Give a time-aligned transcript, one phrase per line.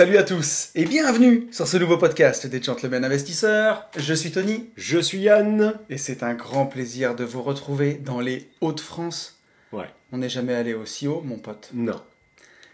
[0.00, 3.86] Salut à tous et bienvenue sur ce nouveau podcast des Gentlemen Investisseurs.
[3.98, 5.74] Je suis Tony Je suis Yann.
[5.90, 9.42] et c'est un grand plaisir de vous retrouver dans les Hauts-de-France.
[9.72, 9.90] Ouais.
[10.10, 11.68] On n'est jamais allé aussi haut, mon pote.
[11.74, 12.00] Non.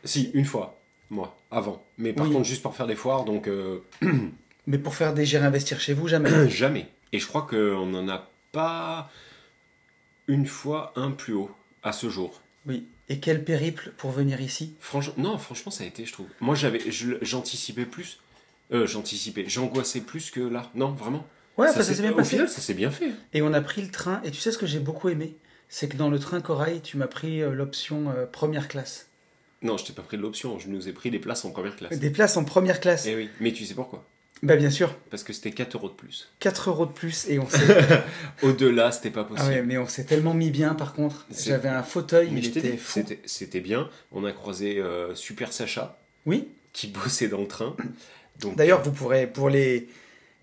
[0.05, 0.79] Si, une fois.
[1.11, 1.85] Moi, avant.
[1.99, 2.33] Mais par Oui.
[2.33, 3.81] contre, juste pour faire des foires, donc euh,
[4.69, 6.31] Mais pour faire des gérer investir chez vous, jamais.
[6.49, 6.87] jamais.
[7.13, 9.11] Et je crois qu'on n'en a pas
[10.29, 11.51] une fois un plus haut
[11.83, 12.41] à ce jour.
[12.67, 12.87] oui.
[13.09, 14.75] Et quel périple pour venir ici?
[14.81, 16.27] Franchement, non, franchement, ça a été, je trouve.
[16.41, 16.81] Moi, j'avais,
[17.23, 18.19] j'anticipais plus.
[18.73, 20.71] Euh, j'anticipais, j'angoissais plus que là.
[20.75, 21.25] Non, vraiment?
[21.57, 22.31] Ouais, ça ça, s'est bien au passé.
[22.31, 23.11] final, ça s'est bien fait.
[23.33, 24.21] Et on a pris le train.
[24.25, 25.37] Et tu sais ce que j'ai beaucoup aimé?
[25.69, 29.07] C'est que dans le train Corail, tu m'as pris euh, l'option euh, première classe.
[29.63, 30.59] Non, je t'ai pas pris l'option.
[30.59, 31.99] Je nous ai pris des places en première classe.
[31.99, 33.07] Des places en première classe.
[33.07, 34.05] Eh oui, mais tu sais pourquoi?
[34.43, 36.29] Bah bien sûr, Parce que c'était 4 euros de plus.
[36.41, 37.59] 4 euros de plus et on s'est...
[38.43, 39.49] Au-delà, c'était pas ah possible.
[39.49, 41.27] ouais, mais on s'est tellement mis bien par contre.
[41.45, 43.01] J'avais un fauteuil, Mais il était dit, fou.
[43.25, 43.89] c'était, bien.
[44.13, 47.75] On a croisé euh, Super Sacha, Oui, qui bossait dans le train.
[48.41, 49.89] Donc, D'ailleurs, vous pourrez, pour les,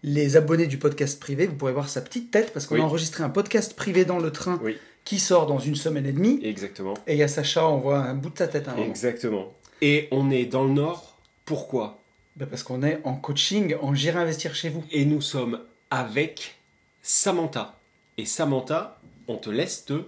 [0.02, 2.82] les abonnés du podcast privé, vous pourrez voir sa petite tête parce qu'on Oui.
[2.82, 4.76] a enregistré un podcast privé dans le train Oui.
[5.06, 6.40] qui sort dans une semaine et demie.
[6.44, 6.96] exactement.
[7.06, 8.88] Et il y a Sacha, on voit un bout de sa tête à un moment.
[8.88, 9.54] Exactement.
[9.82, 11.20] Et on est dans le Nord.
[11.46, 12.00] Pourquoi?
[12.36, 14.84] Bah, parce qu'on est en coaching, en J'irai investir chez vous.
[14.92, 15.60] Et nous sommes
[15.92, 16.56] avec
[17.02, 17.76] Samantha.
[18.18, 20.04] Et Samantha, on te laisse te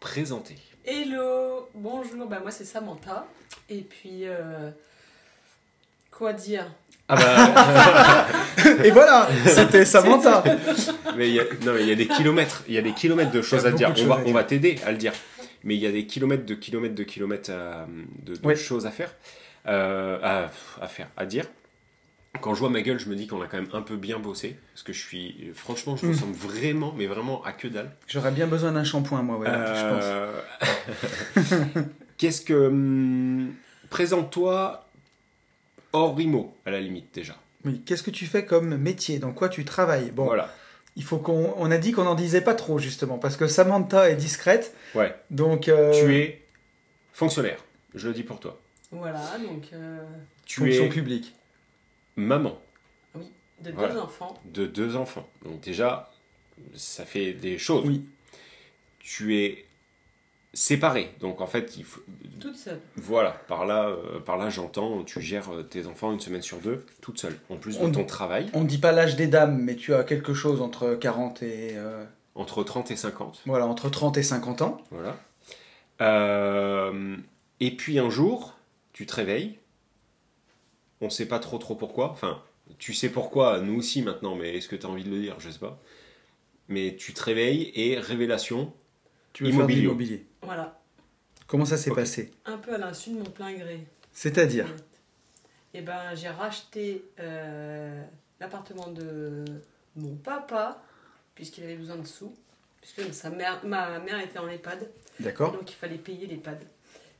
[0.00, 0.56] présenter.
[0.84, 3.26] Hello, bonjour, bah moi c'est Samantha.
[3.70, 4.70] Et puis, euh,
[6.10, 6.66] quoi dire?
[7.08, 8.26] Ah bah,
[8.84, 10.42] Et voilà, c'était Samantha.
[11.16, 12.64] mais il y a, non, mais il y a des kilomètres.
[12.68, 13.94] Il y a des kilomètres de choses à dire.
[13.98, 15.12] On va, on va t'aider à le dire.
[15.64, 17.86] Mais il y a des kilomètres de kilomètres de kilomètres à-
[18.24, 18.56] de, de Ouais.
[18.56, 19.14] choses à faire.
[19.68, 20.50] Euh, à,
[20.82, 21.44] à faire, à dire.
[22.40, 24.18] Quand je vois ma gueule, je me dis qu'on a quand même un peu bien
[24.18, 24.56] bossé.
[24.72, 25.50] Parce que je suis.
[25.54, 27.90] Franchement, je ressemble vraiment, mais vraiment à que dalle.
[28.08, 30.04] J'aurais bien besoin d'un shampoing, moi, ouais, je pense.
[30.04, 31.82] Euh,
[32.18, 32.54] Qu'est-ce que.
[32.68, 33.52] hum,
[33.90, 34.88] Présente-toi
[35.92, 37.34] hors Rimo, à la limite, déjà.
[37.66, 39.18] Oui, qu'est-ce que tu fais comme métier?
[39.18, 40.10] Dans quoi tu travailles?
[40.10, 40.52] Bon, Voilà.
[40.96, 41.54] il faut qu'on.
[41.58, 44.74] On a dit qu'on n'en disait pas trop, justement, parce que Samantha est discrète.
[44.94, 45.14] Ouais.
[45.30, 45.68] Donc.
[45.68, 46.42] euh, Tu es
[47.12, 47.58] fonctionnaire.
[47.94, 48.58] Je le dis pour toi.
[48.90, 49.98] Voilà, donc euh,
[50.46, 51.34] Tu Fonction es publique.
[52.16, 52.58] Maman
[53.14, 54.02] de deux Voilà.
[54.02, 54.34] enfants.
[54.44, 55.28] de deux enfants.
[55.44, 56.10] Donc, déjà,
[56.74, 57.84] ça fait des choses.
[57.86, 58.04] Oui.
[58.98, 59.64] Tu es
[60.52, 61.14] séparé.
[61.20, 62.00] Donc, en fait, il faut...
[62.40, 62.80] Toute seule.
[62.96, 66.58] voilà, par là, euh, par là j'entends, tu gères euh, tes enfants une semaine sur
[66.58, 67.38] deux, toute seule.
[67.50, 69.94] En plus de On- ton travail, On ne dit pas l'âge des dames, mais tu
[69.94, 71.76] as quelque chose entre 40 et.
[71.76, 73.42] euh, entre 30 et 50.
[73.46, 74.82] voilà, entre 30 et 50 ans.
[74.90, 75.16] Voilà.
[76.00, 77.16] Euh,
[77.60, 78.54] et puis un jour,
[78.92, 79.58] tu te réveilles.
[81.02, 82.10] On sait pas trop trop pourquoi.
[82.10, 82.42] Enfin,
[82.78, 85.38] tu sais pourquoi, nous aussi maintenant, mais est-ce que tu as envie de le dire?
[85.40, 85.78] Je sais pas.
[86.68, 88.72] Mais tu te réveilles et révélation.
[89.32, 89.80] Tu veux faire de Immobilier.
[89.82, 90.26] l'immobilier.
[90.42, 90.80] Voilà,
[91.52, 92.30] Comment ça s'est passé?
[92.46, 93.84] Un peu à l'insu de mon plein gré.
[94.12, 94.66] C'est-à-dire?
[95.74, 98.02] Et ben j'ai racheté euh,
[98.40, 99.44] l'appartement de
[99.96, 100.82] mon papa,
[101.34, 102.34] puisqu'il avait besoin de sous.
[102.80, 104.90] Puisque sa mère, ma mère était en EHPAD.
[105.20, 106.62] D'accord Donc il fallait payer l'EHPAD.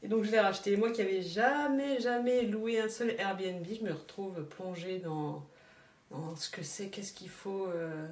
[0.03, 0.77] Et donc je l'ai racheté.
[0.77, 5.47] Moi qui avais jamais, jamais loué un seul Airbnb, je me retrouve plongée dans,
[6.11, 8.09] dans ce que c'est, qu'est-ce qu'il faut, euh,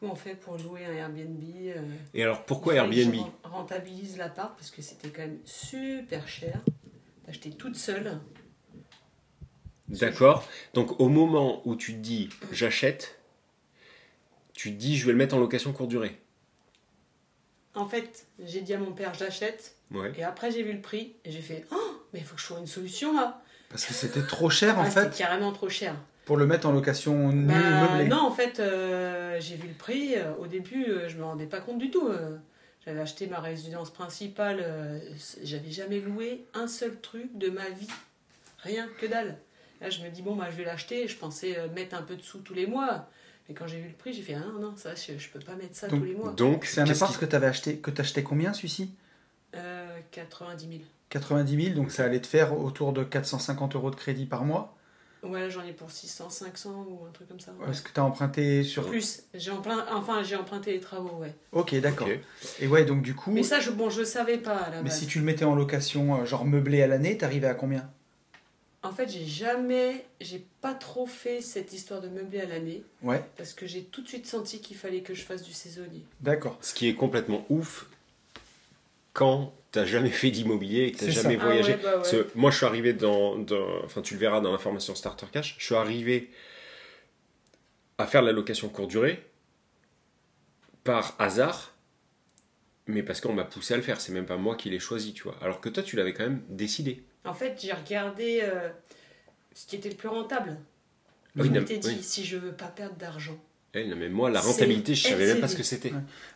[0.00, 1.42] comment on fait pour louer un Airbnb.
[1.66, 1.82] euh,
[2.14, 6.60] Et alors pourquoi Airbnb je ren- rentabilise l'appart parce que c'était quand même super cher
[7.26, 8.18] d'acheter toute seule.
[9.88, 10.46] D'accord.
[10.74, 13.18] Donc au moment où tu te dis j'achète,
[14.54, 16.18] tu te dis je vais le mettre en location courte durée.
[17.74, 20.12] En fait, j'ai dit à mon père j'achète Ouais.
[20.18, 21.76] et après j'ai vu le prix et j'ai fait oh
[22.12, 23.40] mais il faut que je trouve une solution là.
[23.70, 25.94] Parce que c'était trop cher en Ah, fait C'était carrément trop cher.
[26.24, 28.08] pour le mettre en location nue Bah, meublée.
[28.08, 30.14] non, en fait, euh, j'ai vu le prix.
[30.16, 32.08] euh, au début, euh, je me rendais pas compte du tout.
[32.08, 32.36] euh.
[32.86, 34.58] J'avais acheté ma résidence principale.
[34.62, 34.98] euh,
[35.42, 37.88] J'avais jamais loué un seul truc de ma vie.
[38.60, 39.36] Rien, que dalle.
[39.82, 41.06] Là, je me dis, bon, bah, je vais l'acheter.
[41.06, 43.08] Je pensais euh, mettre un peu de sous tous les mois.
[43.50, 45.40] Mais quand j'ai vu le prix, j'ai fait, ah non, non, ça, je, je peux
[45.40, 46.32] pas mettre ça Donc- tous les mois.
[46.32, 48.90] Donc C'est un appart qui- que tu avais acheté, que tu achetais combien celui-ci?
[49.54, 50.80] Euh, 90 000.
[51.10, 54.74] 90 000, donc ça allait te faire autour de 450 euros de crédit par mois.
[55.22, 57.52] Ouais, j'en ai pour 600, 500 ou un truc comme ça.
[57.58, 57.70] ouais.
[57.70, 58.86] Est-ce que tu as emprunté sur.
[58.88, 61.34] Plus, j'ai emprunt- enfin j'ai emprunté les travaux, ouais.
[61.52, 62.08] Ok, d'accord.
[62.60, 63.32] Et ouais, donc du coup.
[63.32, 64.98] Mais ça, je, bon, je savais pas à la Mais base.
[65.00, 67.90] si tu le mettais en location, euh, genre meublé à l'année, t'arrivais à combien?
[68.84, 73.24] En fait, j'ai jamais, j'ai pas trop fait cette histoire de meubler à l'année Ouais,
[73.36, 76.04] parce que j'ai tout de suite senti qu'il fallait que je fasse du saisonnier.
[76.20, 76.56] d'accord.
[76.60, 77.86] Ce qui est complètement ouf
[79.18, 81.44] quand t'as jamais fait d'immobilier et que t'as jamais ça.
[81.44, 81.72] voyagé.
[81.72, 82.26] Ah ouais, bah ouais.
[82.36, 85.56] Moi, je suis arrivé dans, dans- Enfin, tu le verras dans la formation Starter Cash.
[85.58, 86.30] Je suis arrivé
[87.98, 89.20] à faire de la location courte durée
[90.84, 91.74] par hasard,
[92.86, 94.00] mais parce qu'on m'a poussé à le faire.
[94.00, 95.36] C'est même pas moi qui l'ai choisi, tu vois.
[95.42, 97.02] Alors que toi, tu l'avais quand même décidé.
[97.24, 98.68] En fait, j'ai regardé euh,
[99.52, 100.56] ce qui était le plus rentable.
[101.34, 102.02] Oui, je m'étais dit, oui.
[102.02, 103.38] si je veux pas perdre d'argent.
[103.78, 105.92] Eh, non, mais moi, la rentabilité, je savais même pas ce que c'était.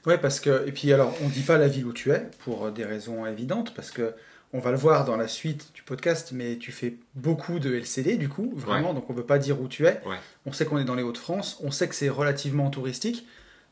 [0.07, 0.67] Ouais, parce que.
[0.67, 3.27] Et puis alors, on dit pas la ville où tu es, pour euh, des raisons
[3.27, 4.15] évidentes, parce que.
[4.55, 8.19] On va le voir dans la suite du podcast, mais tu fais beaucoup de LCD
[8.19, 9.99] du coup, vraiment, donc on ne veut pas dire où tu es.
[10.07, 10.19] Ouais.
[10.45, 13.27] On sait qu'on est dans les Hauts-de-France, on sait que c'est relativement touristique.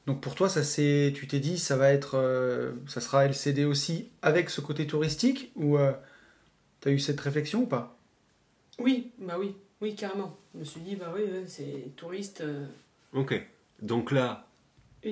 [0.07, 3.67] Donc pour toi, ça c'est, tu t'es dit, ça va être, euh, ça sera LCD
[3.67, 5.77] aussi avec ce côté touristique ou
[6.81, 7.99] tu as eu cette réflexion ou pas?
[8.79, 10.35] Oui, bah oui, oui, carrément.
[10.55, 12.41] Je me suis dit, bah oui, c'est touriste.
[12.41, 12.65] euh,
[13.13, 13.39] Ok.
[13.83, 14.47] Donc là,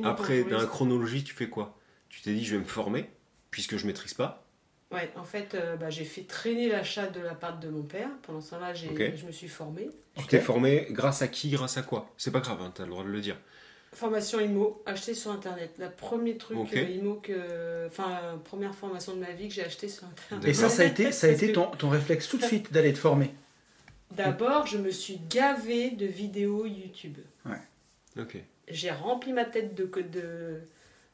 [0.05, 1.77] après, dans la chronologie, tu fais quoi?
[2.09, 3.09] Tu t'es dit, je vais me former,
[3.51, 4.45] puisque je maîtrise pas.
[4.91, 8.09] Ouais, en fait, euh, bah, j'ai fait traîner l'achat de l'appart de mon père.
[8.23, 9.17] Pendant ce temps-là, j'ai- Ok.
[9.17, 9.91] je me suis formée.
[10.17, 12.11] Tu t'es formé grâce à qui, grâce à quoi?
[12.17, 13.37] C'est pas grave, hein, t'as le droit de le dire.
[13.93, 15.75] Formation IMO, achetée sur Internet.
[15.79, 16.75] La premier truc Ok.
[16.75, 17.87] euh, IMO que...
[17.87, 20.49] Enfin, première formation de ma vie que j'ai acheté sur Internet.
[20.49, 22.93] Et ça, ça a été, ça a été ton, ton réflexe tout de suite d'aller
[22.95, 23.31] te former.
[24.13, 27.19] D'abord, je me suis gavée de vidéos YouTube.
[28.19, 28.39] Ok.
[28.71, 29.85] J'ai rempli ma tête de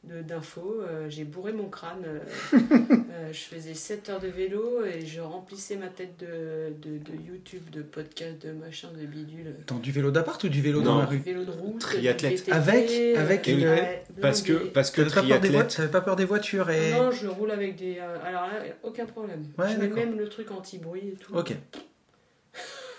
[0.03, 2.19] de d'infos, euh, j'ai bourré mon crâne, euh,
[2.53, 7.15] euh, je faisais 7 heures de vélo et je remplissais ma tête de, de, de
[7.27, 9.55] YouTube, de podcast, de machin, de bidule.
[9.65, 10.99] Dans du vélo d'appart ou du vélo dans Non.
[10.99, 12.47] la Du rue vélo de route, Triathlète.
[12.51, 15.75] Avec- euh, avec une- ouais, Parce que, parce que T'avais pas, peur des voitures, triathlète,
[15.75, 16.91] t'avais pas peur des voitures et...
[16.91, 17.97] Non, je roule avec des.
[17.99, 19.45] euh, alors là, aucun problème.
[19.57, 21.35] Ouais, je mets même le truc anti-bruit et tout.
[21.35, 21.53] Ok.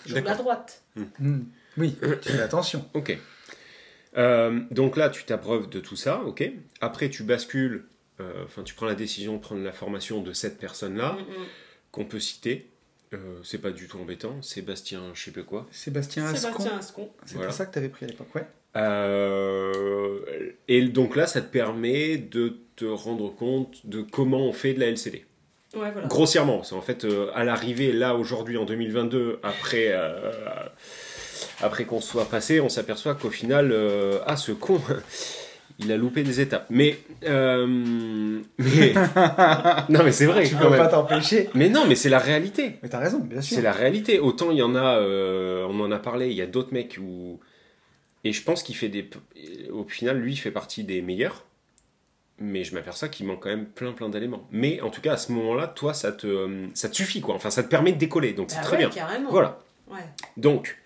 [0.06, 0.82] Je roule à droite.
[1.20, 1.42] Hmm.
[1.78, 2.84] Oui, tu fais attention.
[2.94, 3.16] Ok.
[4.16, 6.50] Euh, donc là, tu t'abreuves de tout ça, ok.
[6.80, 7.84] Après, tu bascules,
[8.20, 11.46] euh, enfin, tu prends la décision de prendre la formation de cette personne-là, Mm, mm.
[11.92, 12.70] qu'on peut citer.
[13.14, 15.66] Euh, c'est pas du tout embêtant, Sébastien, je sais pas quoi.
[15.70, 17.10] Sébastien Ascon, Sébastien Ascon.
[17.24, 17.48] c'est Voilà.
[17.48, 18.46] pour ça que t'avais pris à l'époque, ouais.
[18.76, 24.74] Euh, et donc là, ça te permet de te rendre compte de comment on fait
[24.74, 25.24] de la LCD.
[25.74, 26.08] Ouais, voilà.
[26.08, 30.30] Grossièrement, c'est en fait euh, à l'arrivée là aujourd'hui en 2022, après, euh,
[31.62, 34.80] après qu'on soit passé, on s'aperçoit qu'au final, euh, ah ce con,
[35.78, 36.66] il a loupé des étapes.
[36.70, 37.66] Mais, euh,
[38.58, 38.94] mais
[39.88, 40.78] non mais c'est vrai Tu peux même.
[40.78, 41.48] pas t'empêcher.
[41.54, 42.76] Mais non, mais c'est la réalité.
[42.82, 43.56] Mais t'as raison, bien sûr.
[43.56, 44.18] C'est la réalité.
[44.20, 46.98] Autant il y en a, euh, on en a parlé, il y a d'autres mecs
[47.00, 47.40] où.
[48.24, 49.08] Et je pense qu'il fait des.
[49.72, 51.44] Au final, lui, il fait partie des meilleurs.
[52.38, 54.46] Mais je m'aperçois qu'il manque quand même plein plein d'éléments.
[54.50, 57.34] Mais en tout cas, à ce moment-là, toi, ça te, ça te suffit, quoi.
[57.34, 58.34] Enfin, ça te permet de décoller.
[58.34, 58.90] Donc c'est Bah très ouais, bien.
[58.90, 59.30] carrément.
[59.30, 59.58] Voilà.
[59.90, 60.00] Ouais.
[60.36, 60.76] Donc,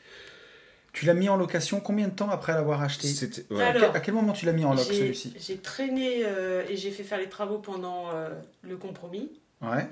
[0.92, 3.08] Tu l'as mis en location combien de temps après l'avoir acheté.
[3.50, 6.76] Alors, quel, à quel moment tu l'as mis en loc celui-ci J'ai traîné euh, et
[6.76, 8.28] j'ai fait faire les travaux pendant euh,
[8.62, 9.30] le compromis.
[9.62, 9.86] Ouais.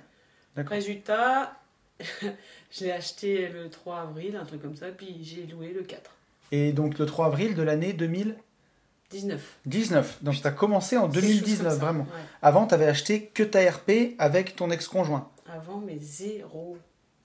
[0.57, 0.73] D'accord.
[0.73, 1.57] Résultat,
[2.01, 6.11] je l'ai acheté le 3 avril, un truc comme ça, puis j'ai loué le 4.
[6.51, 9.41] Et donc le 3 avril de l'année 2019.
[9.67, 10.19] 19.
[10.23, 11.85] Donc tu as commencé en Quelque chose 2019, comme ça.
[11.85, 12.05] vraiment.
[12.05, 12.21] Ouais.
[12.43, 15.31] Avant, tu avais acheté que ta RP avec ton ex-conjoint.
[15.53, 16.77] Avant, mais zéro.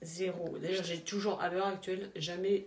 [0.02, 0.58] Zéro.
[0.62, 2.66] D'ailleurs, j'ai toujours, à l'heure actuelle, jamais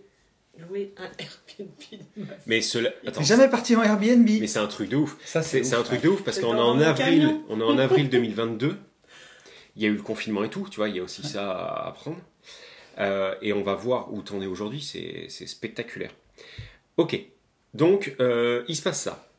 [0.57, 2.01] loué un Airbnb.
[2.45, 2.91] Mais cela.
[3.05, 3.23] Attends.
[3.23, 5.17] Jamais parti en Airbnb Mais c'est un truc de ouf.
[5.25, 8.09] Ça, C'est un truc de ouf parce qu'on est en avril, on est en avril
[8.11, 8.77] 2022.
[9.75, 11.51] Il y a eu le confinement et tout, tu vois, il y a aussi ça
[11.51, 12.17] à apprendre.
[12.99, 16.11] Euh, et on va voir où t'en es aujourd'hui, c'est spectaculaire.
[16.97, 17.19] Ok,
[17.75, 19.29] donc euh, il se passe ça.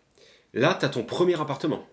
[0.54, 1.86] Là, t'as ton premier appartement.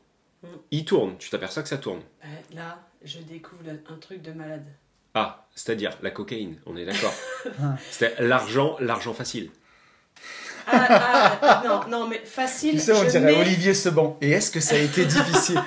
[0.44, 0.48] Mm.
[0.72, 2.02] Il tourne, tu t'aperçois que ça tourne.
[2.24, 4.68] Ouais, Là, je découvre un truc de malade.
[5.16, 7.14] Ah, c'est-à-dire la cocaïne, on est d'accord.
[7.62, 7.76] Ah.
[7.90, 9.50] C'était l'argent, l'argent facile.
[10.68, 12.72] Ah, ah, non, non, mais facile.
[12.74, 14.18] Tu sais, on je dirait mets- Olivier Seban.
[14.20, 15.62] Et est-ce que ça a été difficile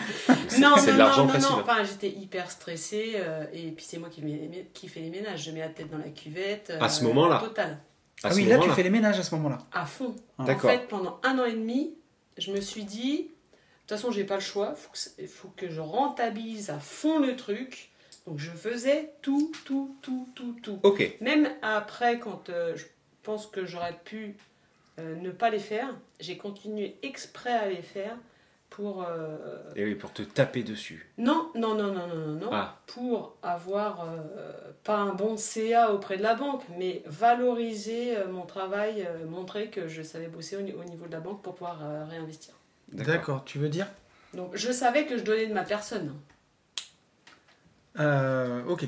[0.48, 1.50] C'est Non, c'est non, de l'argent non, non, facile.
[1.56, 1.62] non.
[1.62, 5.44] Enfin, j'étais hyper stressée euh, et puis c'est moi qui, fais les ménages.
[5.44, 6.72] Je mets la tête dans la cuvette.
[6.80, 7.38] À ce moment-là.
[7.38, 7.78] Total.
[8.24, 8.74] À Ah ce oui, là, tu moment-là.
[8.74, 9.58] fais les ménages à ce moment-là.
[9.72, 10.16] À fond.
[10.36, 10.42] Ah.
[10.42, 10.70] En D'accord.
[10.70, 11.94] fait, pendant un an et demi,
[12.36, 13.22] je me suis dit, de
[13.86, 14.74] toute façon, j'ai pas le choix.
[14.74, 17.87] Faut c'est- faut que je rentabilise à fond le truc.
[18.28, 20.78] Donc, je faisais tout, tout, tout, tout, tout.
[20.82, 22.84] Ok, Même après, quand euh, je
[23.22, 24.36] pense que j'aurais pu
[24.98, 28.16] euh, ne pas les faire, j'ai continué exprès à les faire
[28.68, 29.02] pour.
[29.02, 29.38] euh,
[29.76, 31.08] Et oui, pour te taper dessus.
[31.16, 32.48] Non, non, non, non, non, non, non.
[32.52, 34.18] Ah, Pour avoir euh,
[34.84, 39.70] pas un bon CA auprès de la banque, mais valoriser euh, mon travail, euh, montrer
[39.70, 42.52] que je savais bosser au, ni- au niveau de la banque pour pouvoir euh, réinvestir.
[42.92, 43.14] d'accord.
[43.14, 43.86] D'accord, tu veux dire?
[44.34, 46.12] Donc je savais que je donnais de ma personne.
[47.98, 48.84] Euh, Ok.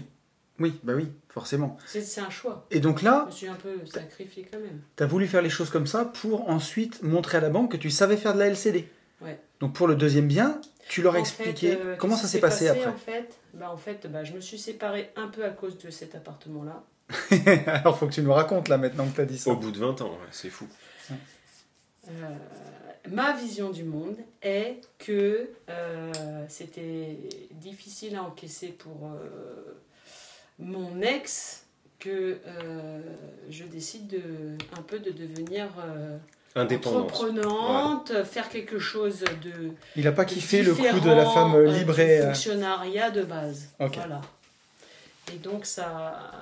[0.58, 1.78] Oui, bah oui, forcément.
[1.86, 2.66] C'est un choix.
[2.70, 4.80] Et donc Je là, me suis un peu sacrifié quand même.
[4.94, 7.76] tu as voulu faire les choses comme ça pour ensuite montrer à la banque que
[7.78, 8.86] tu savais faire de la LCD.
[9.22, 9.40] Ouais.
[9.60, 12.68] Donc pour le deuxième bien, tu leur as expliqué fait, euh, comment ça s'est passé,
[12.68, 12.86] après.
[12.88, 15.88] En fait, bah, en fait bah, je me suis séparée un peu à cause de
[15.90, 16.84] cet appartement-là.
[17.66, 19.50] Alors faut que tu nous racontes là maintenant que tu as dit ça.
[19.50, 20.66] Au bout de 20 ans, ouais, c'est fou.
[21.10, 22.12] Euh,
[23.08, 26.12] ma vision du monde est que euh,
[26.48, 27.16] c'était
[27.52, 29.78] difficile à encaisser pour euh,
[30.58, 31.64] mon ex
[31.98, 33.00] que euh,
[33.50, 34.20] je décide de,
[34.76, 36.16] un peu de devenir euh,
[36.56, 37.04] Indépendante.
[37.12, 42.24] entreprenante, faire quelque chose de Il a pas kiffé le coup de la femme euh,
[42.26, 43.68] fonctionnariat de base.
[43.78, 44.20] Voilà.
[45.32, 45.86] Et donc ça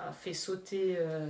[0.09, 1.27] a fait sauter, euh,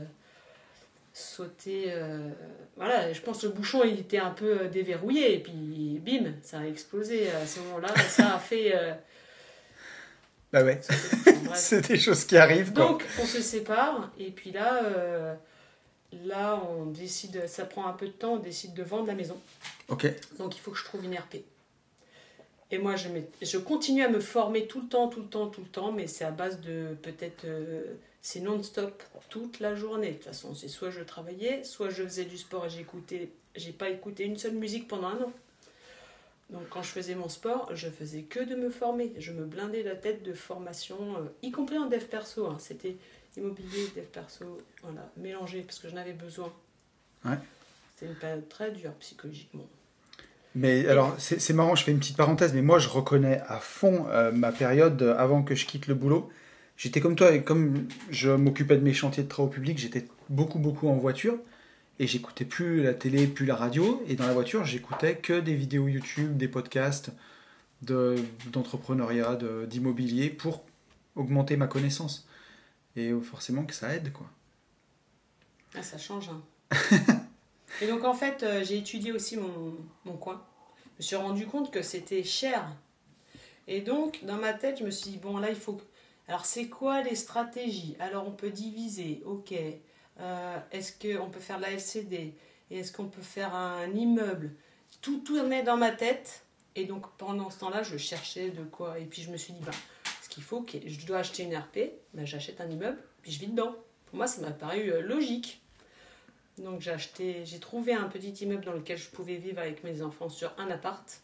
[1.18, 1.84] sauter.
[1.88, 2.28] euh,
[2.76, 6.32] voilà, je pense que le bouchon il était un peu euh, déverrouillé et puis bim,
[6.42, 7.88] ça a explosé à ce moment-là.
[8.08, 8.72] ça a fait.
[8.76, 8.94] euh,
[10.52, 10.80] Bah ouais,
[11.54, 12.72] c'est des choses qui arrivent.
[12.72, 12.86] quoi.
[12.86, 15.34] Donc on se sépare et puis là, euh,
[16.24, 19.36] là on décide, ça prend un peu de temps, on décide de vendre la maison.
[19.88, 20.06] Ok.
[20.38, 21.36] Donc il faut que je trouve une RP.
[22.70, 23.08] Et moi, je,
[23.40, 26.06] je continue à me former tout le temps, tout le temps, tout le temps, mais
[26.06, 27.46] c'est à base de peut-être.
[28.28, 30.10] C'est non-stop toute la journée.
[30.10, 33.30] De toute façon, c'est soit je travaillais, soit je faisais du sport et j'écoutais.
[33.56, 35.32] J'ai pas écouté une seule musique pendant un an.
[36.50, 39.14] Donc quand je faisais mon sport, je faisais que de me former.
[39.18, 42.46] Je me blindais la tête de formation, euh, y compris en dev perso.
[42.46, 42.58] hein.
[42.58, 42.96] C'était
[43.38, 46.52] immobilier, dev perso, voilà, mélangé parce que j'en avais besoin.
[47.24, 47.38] Ouais.
[47.94, 49.66] C'était une période très dure psychologiquement.
[50.54, 53.58] Mais alors, c'est c'est marrant, je fais une petite parenthèse, mais moi je reconnais à
[53.58, 56.30] fond euh, ma période euh, avant que je quitte le boulot.
[56.78, 60.58] J'étais comme toi, et comme je m'occupais de mes chantiers de travaux publics, j'étais beaucoup,
[60.60, 61.36] beaucoup en voiture.
[61.98, 64.02] Et j'écoutais plus la télé, plus la radio.
[64.06, 67.10] Et dans la voiture, j'écoutais que des vidéos YouTube, des podcasts
[67.82, 68.14] de-
[68.52, 70.62] d'entrepreneuriat, de- d'immobilier pour
[71.16, 72.28] augmenter ma connaissance.
[72.94, 74.26] Et forcément que ça aide, quoi.
[75.74, 76.28] Ah, ça change.
[76.30, 76.40] hein.
[77.82, 80.44] et donc, en fait, euh, j'ai étudié aussi mon, mon coin.
[80.98, 82.64] Je me suis rendu compte que c'était cher.
[83.66, 85.80] Et donc, dans ma tête, je me suis dit, bon, là, il faut.
[86.28, 87.96] Alors, c'est quoi les stratégies?
[87.98, 89.54] Alors, on peut diviser, ok.
[90.20, 92.34] Euh, est-ce qu'on peut faire de la LCD
[92.70, 94.52] Et est-ce qu'on peut faire un immeuble?
[95.00, 96.44] Tout tournait dans ma tête.
[96.76, 98.98] Et donc, pendant ce temps-là, je cherchais de quoi.
[98.98, 99.72] Et puis, je me suis dit, ben,
[100.22, 101.78] ce qu'il faut, que je dois acheter une RP,
[102.14, 103.74] ben, j'achète un immeuble, puis je vis dedans.
[104.06, 105.60] Pour moi, ça m'a paru euh, logique.
[106.62, 110.02] Donc j'ai acheté, j'ai trouvé un petit immeuble dans lequel je pouvais vivre avec mes
[110.02, 111.20] enfants sur un appart.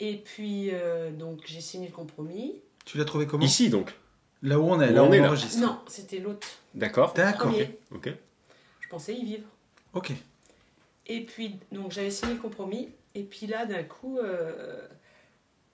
[0.00, 2.60] Et puis euh, donc j'ai signé le compromis.
[2.84, 3.94] Tu l'as trouvé comment Ici donc.
[4.42, 5.28] Là où on est, Où là où on on est, là.
[5.28, 5.60] enregistre.
[5.60, 6.46] Non, c'était l'autre.
[6.74, 7.12] D'accord.
[7.14, 7.50] D'accord.
[7.50, 7.78] Premier.
[7.92, 8.10] Ok.
[8.80, 9.46] Je pensais y vivre.
[9.92, 10.12] Ok.
[11.06, 12.90] Et puis donc j'avais signé le compromis.
[13.14, 14.80] Et puis là d'un coup, euh,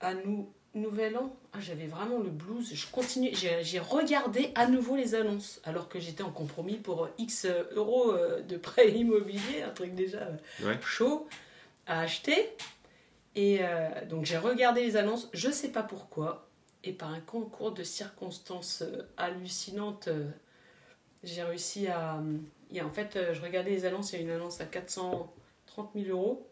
[0.01, 2.71] à nous Nouvel An, ah, j'avais vraiment le blues.
[2.75, 7.09] Je continue, j'ai regardé à nouveau les annonces alors que j'étais en compromis pour euh,
[7.19, 10.29] X euros euh, de prêt immobilier, un truc déjà
[10.63, 10.79] Ouais.
[10.83, 11.27] chaud
[11.87, 12.51] à acheter.
[13.35, 16.48] Et euh, donc j'ai regardé les annonces, je sais pas pourquoi,
[16.89, 20.29] et par un concours de circonstances euh, hallucinantes, euh,
[21.23, 22.21] j'ai réussi à.
[22.73, 25.91] Et en fait, euh, je regardais les annonces, il y a une annonce à 430
[25.95, 26.47] 000 euros.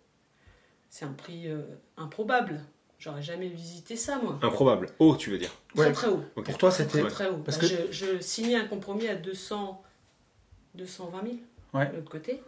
[0.90, 1.62] C'est un prix euh,
[1.96, 2.60] improbable.
[2.98, 4.38] J'aurais jamais visité ça, moi.
[4.42, 4.88] Improbable.
[4.98, 5.52] Oh, tu veux dire.
[5.74, 5.92] Très Ouais.
[5.92, 6.22] très haut.
[6.34, 7.00] Pour toi, c'était.
[7.00, 7.38] très, très haut.
[7.38, 9.82] parce Bah, que- je, je signais un compromis à 200,
[10.74, 11.36] 220 000
[11.74, 11.90] Ouais.
[11.90, 12.42] de l'autre côté.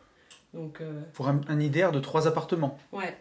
[0.55, 2.79] Donc, euh, Pour un, un IDR de trois appartements.
[2.93, 3.17] ouais.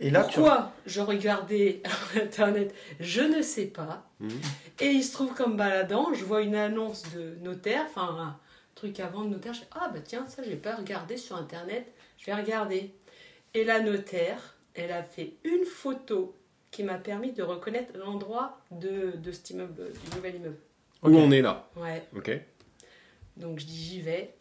[0.00, 0.36] Et là, tu...
[0.36, 1.82] Pourquoi je regardais
[2.16, 4.08] Internet Je ne sais pas.
[4.18, 4.30] Mhm.
[4.80, 8.36] Et il se trouve comme baladant, je vois une annonce de notaire, enfin un
[8.74, 9.52] truc à vendre notaire.
[9.52, 12.94] Je fais Ah bah tiens, ça j'ai pas regardé sur Internet, je vais regarder.
[13.52, 16.34] Et la notaire, elle a fait une photo
[16.70, 20.58] qui m'a permis de reconnaître l'endroit de, de cet immeuble, du nouvel immeuble.
[21.02, 21.68] Où on est là.
[21.76, 22.02] Ouais.
[22.16, 22.30] Ok.
[23.36, 24.34] Donc je dis j'y vais.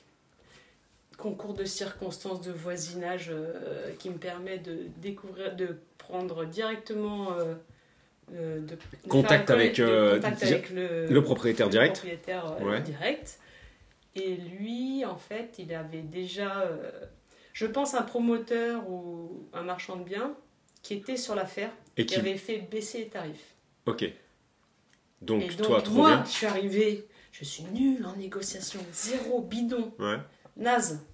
[1.19, 7.55] Concours de circonstances de voisinage euh, qui me permet de découvrir, de prendre directement euh,
[8.33, 11.95] euh, de, de Contact avec, de contact di- avec le, Le propriétaire le direct.
[11.97, 12.79] propriétaire Ouais.
[12.79, 13.37] direct.
[14.15, 16.63] Et lui, en fait, il avait déjà,
[17.51, 20.33] je pense, un promoteur ou un marchand de biens
[20.83, 22.19] qui était sur l'affaire, Et qui qui.
[22.21, 23.55] avait fait baisser les tarifs.
[23.87, 24.05] Ok.
[25.21, 26.23] Donc, et toi, donc, trop moi, bien.
[26.23, 30.15] je suis arrivée, je suis nulle en négociation, zéro bidon Ouais.
[30.55, 31.05] naze.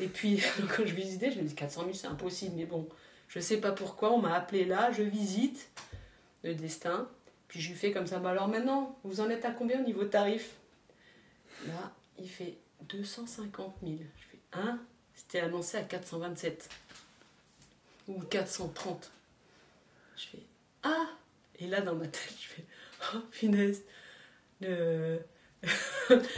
[0.00, 0.42] Et puis,
[0.76, 2.54] quand je visitais, je me dis 400 000, c'est impossible.
[2.56, 2.88] Mais bon,
[3.28, 5.68] Je sais pas pourquoi, on m'a appelé là, je visite
[6.42, 7.08] le destin.
[7.48, 9.84] Puis je lui fais comme ça, bah alors maintenant, vous en êtes à combien au
[9.84, 10.50] niveau tarif?
[11.66, 12.56] Là, il fait
[12.88, 13.96] 250 000.
[13.98, 14.80] Je fais, hein?
[15.14, 16.68] C'était annoncé à 427.
[18.08, 19.10] Ou 430.
[20.16, 20.42] Je fais,
[20.82, 21.08] ah
[21.58, 22.64] Et là, dans ma tête, je fais,
[23.14, 23.80] oh, finesse.
[24.60, 25.20] Le...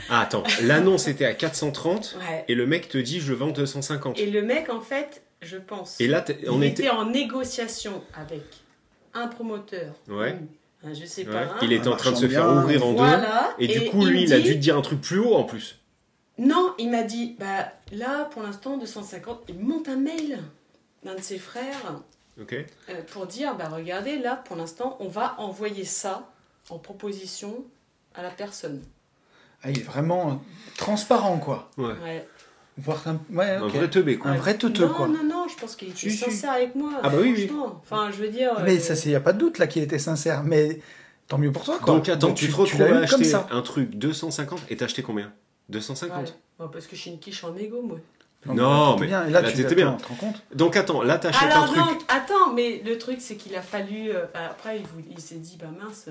[0.08, 2.44] Ah, attends, l'annonce était à 430 Ouais.
[2.48, 4.18] et le mec te dit je vends 250.
[4.18, 6.82] Et le mec, en fait, je pense, Et là, on était.
[6.84, 8.42] était en négociation avec
[9.14, 9.94] un promoteur.
[10.08, 10.36] Ouais.
[10.82, 11.42] ou un je sais Ouais, pas.
[11.42, 11.58] un.
[11.62, 12.98] Il était en train de se faire bien, ouvrir en deux.
[12.98, 13.54] Voilà.
[13.58, 15.34] Et du coup, il lui, il a dit- dû te dire un truc plus haut
[15.34, 15.78] en plus.
[16.38, 19.40] Non, il m'a dit, bah là, pour l'instant, 250.
[19.48, 20.38] Il monte un mail
[21.04, 22.00] d'un de ses frères
[22.40, 26.30] Ok euh, pour dire, bah regardez, là, pour l'instant, on va envoyer ça
[26.70, 27.64] en proposition
[28.14, 28.80] à la personne.
[29.62, 30.42] Ah, il est vraiment
[30.76, 31.70] transparent, quoi.
[31.76, 31.92] Ouais.
[32.04, 32.28] Ouais.
[32.76, 34.30] Voire un, ouais, Un vrai teubé, quoi.
[34.30, 35.08] Un vrai teuteux, non, quoi.
[35.08, 36.16] non, non, je pense qu'il était Si, si.
[36.16, 36.92] sincère avec moi.
[37.02, 37.48] Ah bah oui, oui.
[37.48, 37.82] franchement.
[37.82, 38.52] Enfin, je veux dire.
[38.64, 40.44] Mais euh, ça, il n'y a pas de doute là qu'il était sincère.
[40.44, 40.78] Mais
[41.26, 41.94] tant mieux pour toi, quoi.
[41.94, 43.48] Donc attends, tu, te retrouves à eu comme acheter ça.
[43.50, 45.32] un truc 250 et t'as acheté combien?
[45.70, 46.66] 250 ouais.
[46.72, 47.98] Parce que je suis une quiche en égo, moi.
[48.46, 49.26] Non, mais bien.
[49.26, 49.94] Et là, là, tu bien.
[49.94, 50.42] Tu te rends compte?
[50.54, 51.78] Donc attends, là t'achètes un Alors truc.
[51.78, 54.10] non, attends, mais le truc c'est qu'il a fallu.
[54.10, 56.08] euh, après, il, s'est dit, bah mince,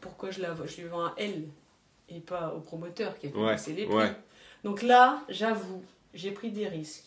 [0.00, 1.44] pourquoi je, la, je lui vends un L
[2.10, 3.94] et pas au promoteur qui a fait Ouais, les prix.
[3.94, 4.12] ouais.
[4.64, 5.82] Donc là, j'avoue,
[6.14, 7.04] j'ai pris des risques.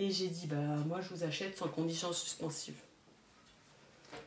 [0.00, 2.76] Et j'ai dit, bah moi je vous achète sans condition suspensive.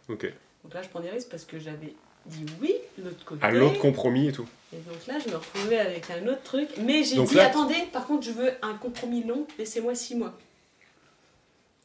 [0.09, 0.31] Ok.
[0.63, 1.93] Donc là, je prends des risques parce que j'avais
[2.25, 3.43] dit oui de l'autre côté.
[3.43, 4.47] À l'autre compromis et tout.
[4.73, 6.69] Et donc là, je me retrouvais avec un autre truc.
[6.77, 10.37] Mais j'ai dit, là- attendez, par contre, je veux un compromis long, laissez-moi six mois.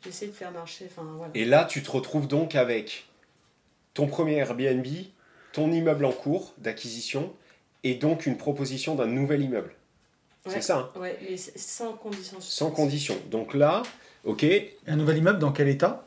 [0.04, 1.32] J'essaie de faire marcher, enfin voilà.
[1.34, 3.06] Et là, tu te retrouves donc avec
[3.94, 4.86] ton premier Airbnb,
[5.52, 7.32] ton immeuble en cours d'acquisition
[7.90, 9.72] et donc une proposition d'un nouvel immeuble.
[10.46, 10.52] Ouais.
[10.54, 13.16] C'est ça, hein Ouais, mais sans condition sans condition.
[13.30, 13.82] Donc là,
[14.24, 14.44] ok,
[14.86, 16.06] Un nouvel immeuble dans quel état?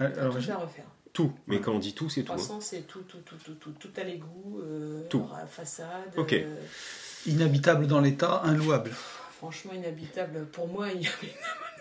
[0.00, 0.84] Euh, alors, Tout à refaire.
[1.12, 1.32] tout.
[1.46, 2.32] Mais quand on dit tout, c'est tout.
[2.32, 2.36] hein.
[2.36, 5.26] 300, c'est tout, tout, tout, tout, tout, tout à l'égout, euh, Tout.
[5.38, 5.86] la façade.
[6.16, 6.32] Ok.
[6.34, 6.54] euh,
[7.26, 8.90] Inhabitable dans l'état, inlouable.
[9.38, 10.46] franchement, inhabitable.
[10.52, 11.08] Pour moi, il y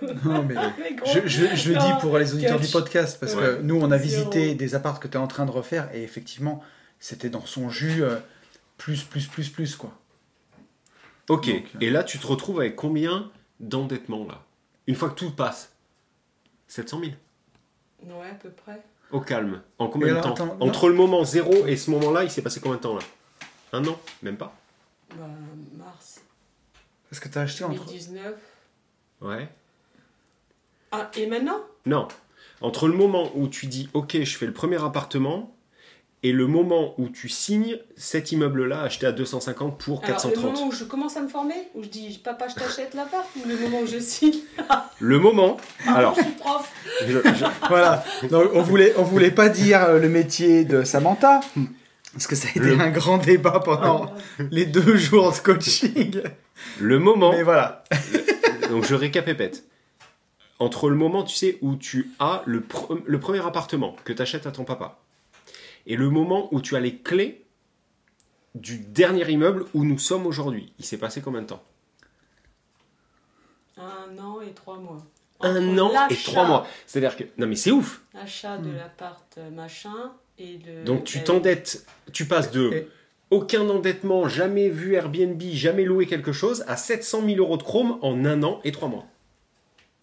[0.25, 0.55] Non, mais.
[0.95, 2.65] gros- Je, je- je le dis pour les auditeurs catch.
[2.67, 3.41] du podcast, parce Ouais.
[3.41, 4.03] que nous, on a Zéro.
[4.29, 6.63] visité des apparts que tu es en train de refaire, et effectivement,
[6.99, 8.17] c'était dans son jus, euh,
[8.77, 9.91] plus, plus, plus, plus, quoi.
[11.29, 11.47] Ok.
[11.49, 14.43] Donc, Et là, tu te retrouves avec combien d'endettement là?
[14.87, 15.75] Une fois que tout passe
[16.67, 17.11] 700 000.
[18.19, 18.83] Ouais, à peu près.
[19.11, 19.61] Au calme.
[19.79, 20.33] En combien de temps?
[20.33, 20.57] attends.
[20.59, 23.01] Entre le moment zéro et ce moment-là, il s'est passé combien de temps là?
[23.73, 23.99] Un an?
[24.21, 24.55] Même pas?
[25.17, 25.27] Bah,
[25.77, 26.21] mars
[27.09, 27.85] Parce que tu as acheté entre.
[27.85, 28.35] 2019.
[29.21, 29.49] Ouais.
[30.91, 31.59] Ah, et maintenant?
[31.85, 32.07] Non.
[32.61, 35.55] Entre le moment où tu dis ok, je fais le premier appartement
[36.23, 40.43] et le moment où tu signes cet immeuble-là acheté à 250 pour Alors, le 430.
[40.53, 43.47] moment où je commence à me former, où je dis papa, je t'achète l'appart, ou
[43.47, 44.33] le moment où je signe,
[44.99, 45.57] Le moment.
[45.87, 46.71] Alors, je suis prof.
[47.05, 48.03] je- je- Voilà.
[48.31, 51.39] Donc, on voulait, on voulait pas dire euh, le métier de Samantha,
[52.13, 54.11] parce que ça a été Le- un grand débat pendant
[54.51, 56.21] les deux jours de coaching.
[56.79, 57.31] le moment.
[57.31, 57.83] Mais voilà.
[58.71, 59.65] Donc je récapépète.
[60.59, 62.63] Entre le moment, tu sais, où tu as le,
[63.05, 64.97] le premier appartement que tu achètes à ton papa
[65.87, 67.43] et le moment où tu as les clés
[68.55, 71.63] du dernier immeuble où nous sommes aujourd'hui, il s'est passé combien de temps?
[73.77, 75.03] Un an et trois mois.
[75.39, 76.67] Un Entre an et trois mois.
[76.87, 77.23] C'est-à-dire que.
[77.37, 78.75] Non mais c'est ouf Achat de Hmm.
[78.77, 80.83] l'appart euh, machin et de.
[80.83, 82.87] Donc tu t'endettes, tu passes de Et-
[83.29, 87.99] aucun endettement, jamais vu Airbnb, jamais loué quelque chose, à 700 000 euros de chrome
[88.01, 89.05] en un an et trois mois.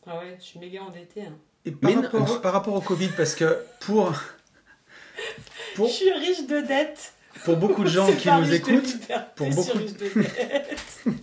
[0.06, 1.22] Ah ouais, je suis méga endettée.
[1.22, 1.32] hein.
[1.64, 2.02] Et par, Mais non.
[2.02, 4.12] rapport, par rapport au Covid, parce que pour,
[5.77, 7.12] Pour- Je suis riche de dettes.
[7.44, 8.96] pour beaucoup de gens qui nous écoutent,
[9.37, 11.05] pour beaucoup- de dettes.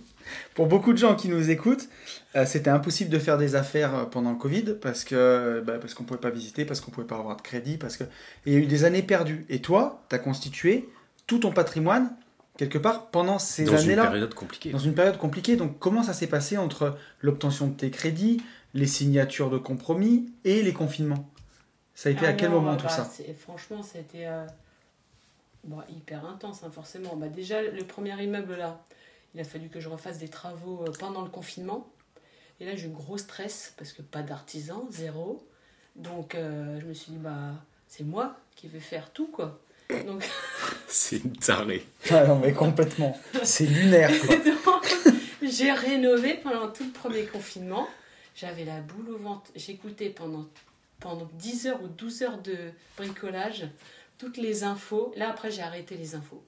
[0.54, 1.88] Pour beaucoup de gens qui nous écoutent,
[2.36, 5.94] euh, c'était impossible de faire des affaires euh, pendant le Covid parce que bah, parce
[5.94, 8.08] qu'on pouvait pas visiter, parce qu'on pouvait pas avoir de crédit, parce que et
[8.46, 9.46] il y a eu des années perdues.
[9.48, 10.90] Et toi, tu as constitué
[11.26, 12.14] tout ton patrimoine
[12.58, 14.70] quelque part pendant ces Dans une années-là, période compliquée.
[14.72, 15.56] dans une période compliquée.
[15.56, 18.42] Donc comment ça s'est passé entre l'obtention de tes crédits,
[18.74, 21.30] les signatures de compromis et les confinements?
[21.94, 23.04] Ça a été à quel Alors, moment bah, tout ça?
[23.04, 24.46] c'est- Franchement, c'était euh,
[25.64, 27.16] bon, hyper intense, hein, forcément.
[27.16, 28.80] Bah, déjà, le premier immeuble là,
[29.34, 31.88] il a fallu que je refasse des travaux euh, pendant le confinement.
[32.60, 35.46] Et là, j'ai eu gros stress parce que pas d'artisan, zéro.
[35.96, 37.52] Donc, euh, je me suis dit, bah,
[37.88, 39.60] c'est moi qui vais faire tout, quoi.
[40.06, 40.24] Donc,
[40.88, 41.86] C'est une tarée.
[42.10, 44.10] Ah non mais complètement, c'est lunaire.
[44.64, 44.80] Quoi.
[45.42, 47.88] J'ai rénové pendant tout le premier confinement.
[48.34, 49.50] J'avais la boule au ventre.
[49.56, 50.46] J'écoutais pendant,
[51.02, 52.56] pendant 10 heures ou 12 heures de
[52.96, 53.66] bricolage
[54.18, 55.12] toutes les infos.
[55.16, 56.42] Là, après, j'ai arrêté les infos.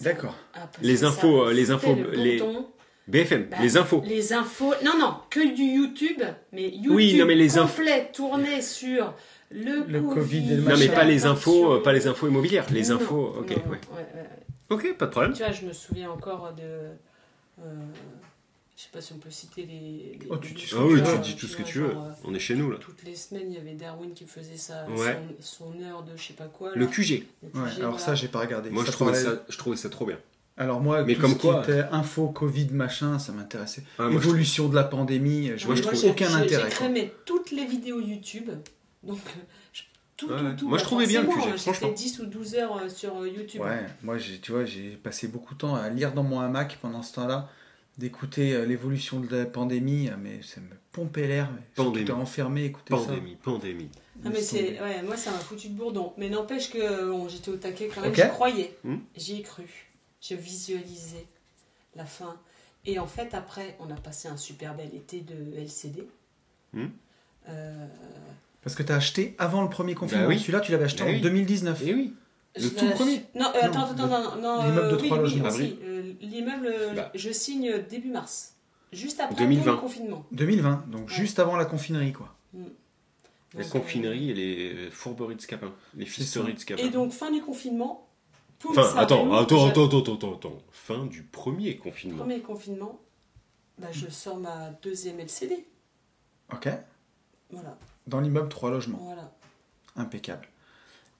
[0.00, 0.34] D'accord.
[0.54, 2.66] ah, parce Les infos, euh, les infos, le les- bourdon.
[3.08, 4.00] BFM, Bah, les infos.
[4.06, 4.72] Les infos.
[4.84, 6.22] Non, non, que du YouTube.
[6.52, 9.12] Mais YouTube Oui, non, mais les infos- complet tourné sur
[9.50, 10.14] le, Le Covid.
[10.14, 12.94] Covid et le Non, mais pas les infos, euh, pas les infos immobilières, les Non,
[12.96, 13.34] infos.
[13.40, 13.62] Ok, non, ouais.
[13.66, 14.28] ouais, ouais, ouais.
[14.70, 15.32] Ok, pas de problème.
[15.32, 16.62] Tu vois, je me souviens encore de.
[16.62, 17.62] euh,
[18.82, 20.18] je sais pas si on peut citer les.
[20.18, 21.92] les- Oh, tu dis ce Ah oui, tu dis tout ce que tu veux.
[21.92, 22.78] genre, euh, On est chez nous là.
[22.80, 25.18] Toutes les semaines, il y avait Darwin qui faisait sa, Ouais.
[25.40, 26.72] son, son heure de je sais pas quoi.
[26.74, 26.86] Le.
[26.88, 27.24] QG.
[27.42, 27.98] Le Ouais, alors voilà.
[27.98, 28.70] ça, j'ai pas regardé.
[28.70, 30.18] Moi, Ça je trouvais, parlait- ça, je trouvais ça trop bien.
[30.56, 33.84] Alors moi, Mais tout comme ce quoi- qui était info, Covid, machin, ça m'intéressait.
[33.98, 35.76] Ah, je- Évolution de la pandémie, je vois
[36.10, 36.64] aucun intérêt.
[36.64, 38.50] J'ai crémé toutes les vidéos YouTube.
[39.04, 39.40] Donc, euh,
[39.72, 39.82] je-
[40.16, 40.56] tout, Ouais, tout, ouais.
[40.56, 40.68] tout.
[40.68, 41.72] Moi, je bah, trouvais bien le QG, hein, franchement.
[41.88, 43.60] J'étais 10 ou 12 heures euh, sur euh, YouTube.
[43.62, 46.78] Ouais, moi, j'ai, tu vois, j'ai passé beaucoup de temps à lire dans mon hamac
[46.82, 47.48] pendant ce temps-là,
[47.98, 51.50] d'écouter euh, l'évolution de la pandémie, euh, mais ça me pompait l'air.
[51.74, 52.10] Pandémie.
[52.10, 53.90] enfermé, écouter Pandémie, pandémie.
[54.24, 56.12] Ah, mais c'est, ouais, moi, ça m'a foutu de bourdon.
[56.16, 58.16] Mais n'empêche que bon, j'étais au taquet quand même, Ok.
[58.16, 58.76] j'y croyais.
[58.84, 58.98] Hmm.
[59.16, 59.64] J'y ai cru.
[60.20, 61.26] Je visualisais
[61.96, 62.36] la fin.
[62.84, 66.06] Et en fait, après, on a passé un super bel été de LCD.
[66.72, 66.86] Hmm.
[67.48, 67.86] Euh,
[68.62, 70.24] Parce que t'as acheté avant le premier confinement.
[70.24, 70.38] Bah oui.
[70.38, 71.20] Celui-là, tu l'avais acheté Bah en oui.
[71.20, 71.82] 2019.
[71.86, 72.14] Et oui.
[72.56, 73.24] Le je tout premier.
[73.34, 74.62] Non, euh, attends, attends, non, non.
[74.64, 75.48] l'immeuble de euh, trois oui, logements.
[76.12, 77.10] Euh, L'immeuble, euh, Bah.
[77.14, 78.54] je signe début mars.
[78.92, 79.72] Juste après 2020.
[79.72, 80.26] le confinement.
[80.32, 81.14] 2020, donc Ouais.
[81.14, 82.34] juste avant la confinerie, quoi.
[83.54, 85.72] La Donc, confinerie et les fourberies de Scapin.
[85.94, 86.82] Les fisteries de Scapin.
[86.82, 88.08] Et donc, fin du confinement.
[88.58, 90.58] poum, Enfin, ça attends, attends, attends, attends, attends, attends.
[90.70, 92.18] Fin du premier confinement.
[92.18, 93.00] Premier confinement,
[93.78, 95.66] bah, je sors ma deuxième LCD.
[96.52, 96.68] Ok
[97.50, 98.98] Voilà, Dans l'immeuble, trois logements.
[99.02, 99.32] voilà.
[99.96, 100.48] Impeccable.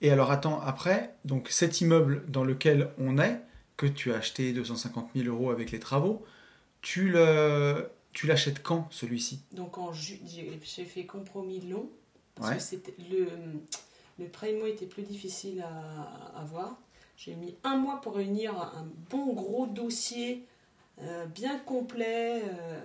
[0.01, 3.39] Et alors, attends, après, donc cet immeuble dans lequel on est,
[3.77, 6.23] que tu as acheté 250 000 euros avec les travaux,
[6.81, 9.41] tu le, tu l'achètes quand, celui-ci?
[9.51, 11.89] Donc en j'ai fait compromis long
[12.35, 12.55] parce Ouais.
[12.57, 13.27] que c'était le,
[14.19, 16.77] le prêt immo était plus difficile à avoir.
[17.17, 20.45] J'ai mis un mois pour réunir un bon gros dossier
[21.01, 22.79] euh, bien complet, euh,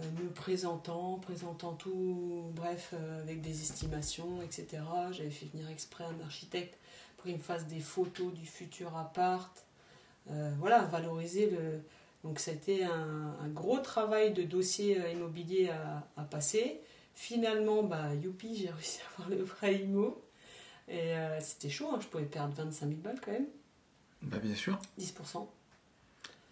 [0.00, 4.82] euh, me présentant, présentant tout, bref, euh, avec des estimations, etc.
[5.12, 6.78] J'avais fait venir exprès un architecte
[7.22, 9.64] pour qu'il me fasse des photos du futur appart.
[10.30, 11.80] Euh, voilà, valoriser le,
[12.24, 16.80] donc c'était un, un gros travail de dossier euh, immobilier à, à passer.
[17.14, 20.20] Finalement, bah, youpi, j'ai réussi à avoir le prêt IMO.
[20.88, 23.46] Et euh, c'était chaud, hein, je pouvais perdre 25 000 balles quand même,
[24.22, 24.78] Bah, bien sûr.
[24.98, 25.46] 10%.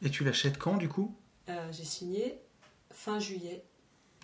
[0.03, 1.13] Et tu l'achètes quand, du coup?
[1.49, 2.39] Euh, j'ai signé
[2.93, 3.65] fin juillet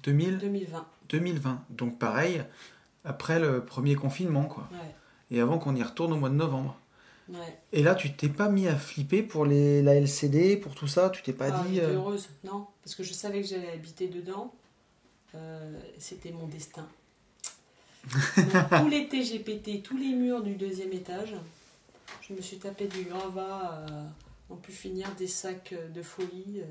[0.04, 0.86] 2000, 2020.
[1.08, 1.64] 2020.
[1.70, 2.44] Donc, pareil,
[3.04, 4.68] après le premier confinement, quoi.
[4.72, 4.94] Ouais,
[5.30, 6.76] Et avant qu'on y retourne au mois de novembre.
[7.28, 7.58] ouais.
[7.72, 11.10] Et là, tu t'es pas mis à flipper pour les, la LCD, pour tout ça
[11.10, 11.80] Tu t'es pas Ah, dit.
[11.80, 14.54] euh, heureuse, non, parce que je savais que j'allais habiter dedans.
[15.34, 16.86] Euh, c'était mon destin.
[18.36, 21.34] Donc, tout l'été, j'ai pété tous les murs du deuxième étage.
[22.28, 24.04] Je me suis tapé du gravat, euh,
[24.50, 26.60] en plus finir des sacs euh, de folie.
[26.60, 26.64] euh.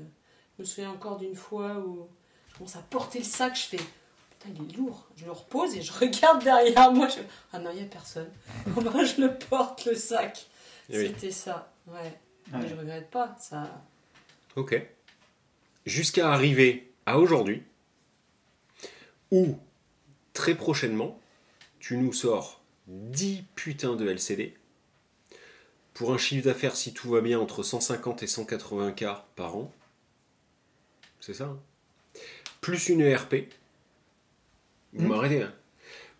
[0.56, 2.06] Je me souviens encore d'une fois où
[2.48, 3.84] je commence à porter le sac, je fais
[4.38, 5.08] Putain, il est lourd.
[5.16, 7.08] Je le repose et je regarde derrière moi.
[7.08, 7.20] Je...
[7.52, 8.30] Ah non, il n'y a personne.
[8.66, 10.46] Moi, je le porte, le sac.
[10.90, 11.06] Eh oui.
[11.08, 12.18] C'était ça, ouais.
[12.52, 12.68] Mais Ouais.
[12.68, 13.82] je regrette pas, ça.
[14.54, 14.80] Ok.
[15.84, 17.62] Jusqu'à arriver à aujourd'hui,
[19.30, 19.58] où
[20.32, 21.18] très prochainement,
[21.80, 24.54] tu nous sors 10 putains de LCD
[25.94, 29.72] pour un chiffre d'affaires, si tout va bien, entre 150 et 180 k par an.
[31.20, 31.58] C'est ça hein
[32.60, 33.34] Plus une ERP.
[34.96, 35.08] Vous Hmm.
[35.08, 35.52] m'arrêtez hein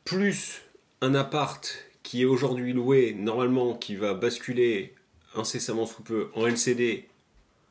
[0.05, 0.63] Plus
[1.01, 4.95] un appart qui est aujourd'hui loué, normalement, qui va basculer
[5.35, 7.09] incessamment sous peu en LCD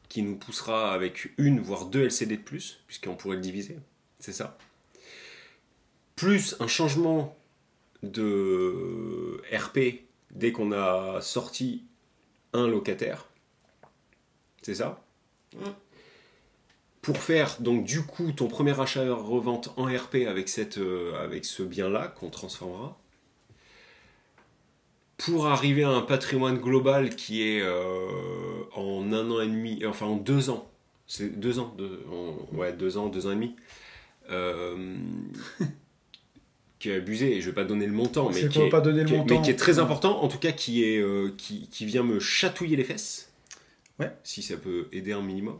[0.09, 3.77] qui nous poussera avec une voire deux LCD de plus, puisqu'on pourrait le diviser,
[4.19, 4.57] c'est ça.
[6.15, 7.35] Plus un changement
[8.03, 11.83] de RP dès qu'on a sorti
[12.53, 13.27] un locataire,
[14.61, 15.03] c'est ça.
[15.55, 15.59] Mm.
[17.05, 21.61] Pour faire donc du coup ton premier achat-revente en RP avec, cette, euh, avec ce
[21.63, 22.97] bien-là qu'on transformera,
[25.17, 28.09] pour arriver à un patrimoine global qui est euh,
[28.75, 30.67] en un an et demi, enfin en deux ans,
[31.07, 33.55] c'est deux ans, deux, en- ouais, deux ans, deux ans et demi,
[34.31, 34.95] euh,
[36.79, 39.01] qui est abusé, et je vais pas donner le montant, mais qui, est, pas donner
[39.01, 41.31] le qui est- montant mais qui est très important, en tout cas qui, est, euh,
[41.37, 43.31] qui, qui vient me chatouiller les fesses,
[43.99, 44.11] Ouais.
[44.23, 45.57] si ça peut aider un minimum.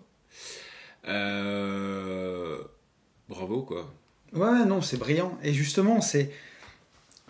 [1.08, 2.58] Euh,
[3.30, 3.91] bravo quoi.
[4.34, 5.38] Ouais, non, c'est brillant.
[5.44, 6.32] Et justement, c'est.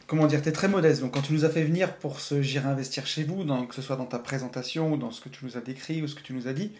[0.07, 1.01] Comment dire, t'es très modeste.
[1.01, 3.73] Donc, quand tu nous as fait venir pour ce J'irai investir chez vous, dans, que
[3.73, 6.13] ce soit dans ta présentation ou dans ce que tu nous as décrit ou ce
[6.15, 6.71] que tu nous as dit,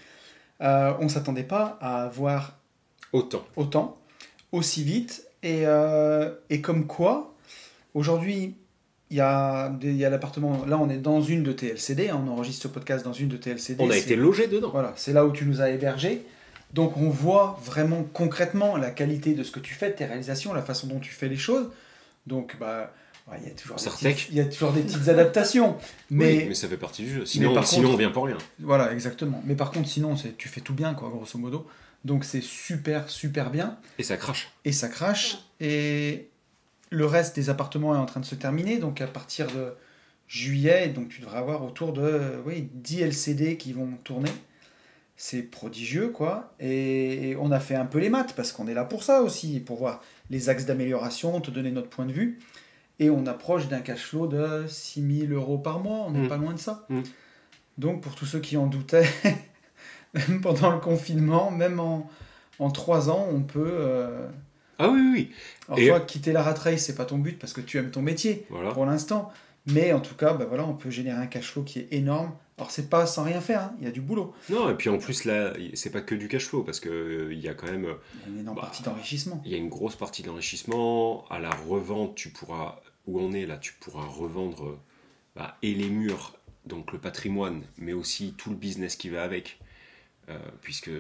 [0.61, 2.57] euh, on s'attendait pas à avoir
[3.13, 3.43] Autant.
[3.55, 3.97] autant,
[4.51, 5.25] aussi vite.
[5.41, 7.33] Et, euh, et comme quoi,
[7.95, 8.55] aujourd'hui,
[9.09, 10.63] il y a, des- il y a l'appartement.
[10.65, 12.09] Là, on est dans une de tes LCD.
[12.09, 13.83] hein, on enregistre ce podcast dans une de tes LCD.
[13.83, 14.69] On a été logé dedans.
[14.71, 16.23] Voilà, c'est là où tu nous as hébergés.
[16.73, 20.53] Donc on voit vraiment concrètement la qualité de ce que tu fais, de tes réalisations,
[20.53, 21.69] la façon dont tu fais les choses.
[22.27, 22.91] Donc bah
[23.31, 23.77] ouais, il y a toujours
[24.15, 25.77] petites- y a toujours des petites adaptations.
[26.09, 27.25] Mais, Mais, mais ça fait partie du jeu.
[27.25, 28.37] Sinon, par sinon contre- on vient pour rien.
[28.59, 29.41] voilà, exactement.
[29.45, 31.67] Mais par contre, sinon, c'est- tu fais tout bien, quoi, grosso modo.
[32.03, 33.77] Donc c'est super, super bien.
[33.97, 34.51] Et ça crache.
[34.65, 35.37] Et ça crache.
[35.59, 36.27] Et
[36.91, 38.77] le reste des appartements est en train de se terminer.
[38.79, 39.73] Donc à partir de
[40.27, 44.29] juillet, donc tu devrais avoir autour de oui, 10 LCD qui vont tourner.
[45.17, 46.53] C'est prodigieux, quoi.
[46.59, 49.59] Et on a fait un peu les maths, parce qu'on est là pour ça aussi,
[49.61, 52.39] pour voir les axes d'amélioration, te donner notre point de vue.
[52.99, 56.27] Et on approche d'un cash flow de 6 000 euros par mois, on n'est Mm.
[56.29, 56.85] pas loin de ça.
[56.89, 57.01] Mm.
[57.77, 59.07] Donc pour tous ceux qui en doutaient,
[60.13, 62.09] même pendant le confinement, même en,
[62.59, 63.69] en 3 ans, on peut...
[63.71, 64.27] euh,
[64.79, 65.31] Ah oui, oui, oui.
[65.67, 67.91] alors Et- toi, quitter la rat race, c'est pas ton but parce que tu aimes
[67.91, 68.71] ton métier Voilà.
[68.71, 69.31] pour l'instant.
[69.67, 72.31] Mais en tout cas, bah voilà, on peut générer un cash flow qui est énorme.
[72.57, 74.33] Alors c'est pas sans rien faire, hein, il y a du boulot.
[74.49, 77.33] Non, et puis en plus, là, c'est pas que du cash flow, parce que euh,
[77.33, 77.83] il y a quand même.
[78.13, 78.61] Il y a une énorme Bah.
[78.63, 79.41] partie d'enrichissement.
[79.45, 81.25] Il y a une grosse partie d'enrichissement.
[81.29, 84.79] À la revente, tu pourras, où on est là, tu pourras revendre
[85.35, 89.59] bah, et les murs, donc le patrimoine, mais aussi tout le business qui va avec,
[90.29, 90.91] euh, puisque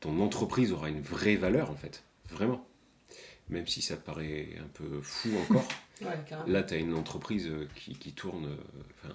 [0.00, 2.66] ton entreprise aura une vraie valeur en fait, vraiment.
[3.48, 5.68] Même si ça te paraît un peu fou encore,
[6.02, 8.46] Ouais, là tu as une entreprise euh, qui, qui tourne.
[9.06, 9.08] euh,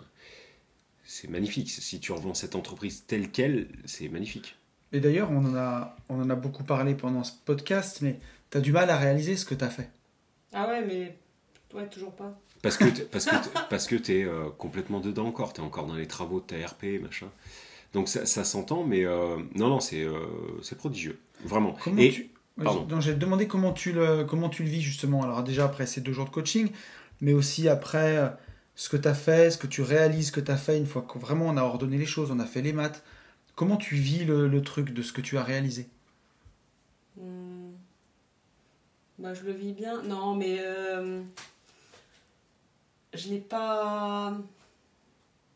[1.03, 1.69] c'est magnifique.
[1.69, 4.57] Si tu revends cette entreprise telle qu'elle, c'est magnifique.
[4.93, 8.57] Et d'ailleurs, on, en a, on en a beaucoup parlé pendant ce podcast, mais tu
[8.57, 9.89] as du mal à réaliser ce que tu as fait.
[10.53, 11.17] Ah ouais, mais
[11.73, 12.37] ouais, toujours pas.
[12.61, 13.35] Parce que t'es- parce que
[13.69, 17.01] parce que t'es euh, complètement dedans encore, t'es encore dans les travaux de ta RP
[17.01, 17.27] machin.
[17.93, 20.19] Donc ça, ça s'entend, mais euh, non non c'est euh,
[20.61, 21.75] c'est prodigieux, vraiment.
[21.83, 22.29] Comment Et tu...
[22.63, 22.99] pardon.
[23.01, 25.23] J'ai demandé comment tu, le, comment tu le vis justement.
[25.23, 26.69] Alors déjà après ces deux jours de coaching,
[27.21, 28.27] mais aussi après euh,
[28.81, 31.03] ce que tu as fait, ce que tu réalises que tu as fait une fois
[31.03, 33.03] que vraiment on a ordonné les choses, on a fait les maths.
[33.53, 35.87] Comment tu vis le, le truc de ce que tu as réalisé?
[37.15, 37.73] Hmm.
[39.19, 40.01] Bah, je le vis bien.
[40.01, 41.21] Non, mais euh,
[43.13, 44.35] je n'ai pas.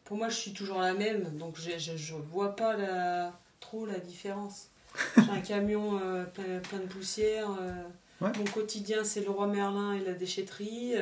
[0.03, 3.97] Pour moi, je suis toujours la même, donc je, je vois pas la, trop la
[3.97, 4.69] différence.
[5.17, 7.49] J'ai un camion euh, plein, plein de poussière.
[7.59, 7.73] euh,
[8.21, 8.31] Ouais.
[8.37, 10.93] Mon quotidien, c'est le roi Merlin et la déchetterie.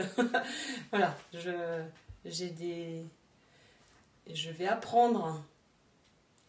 [0.91, 1.51] voilà, je,
[2.25, 3.03] j'ai des.
[4.27, 5.43] et Je vais apprendre.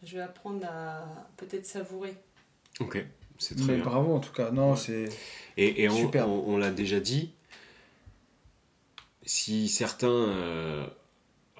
[0.03, 1.05] Je vais apprendre à
[1.37, 2.15] peut-être savourer.
[2.79, 3.03] ok,
[3.39, 3.83] c'est très Mais bien.
[3.85, 4.51] bravo en tout cas.
[4.51, 4.77] Non, Ouais.
[4.77, 5.09] c'est
[5.57, 6.27] Et, et on, Super.
[6.29, 7.31] on- on l'a déjà dit,
[9.25, 10.85] si certains, euh,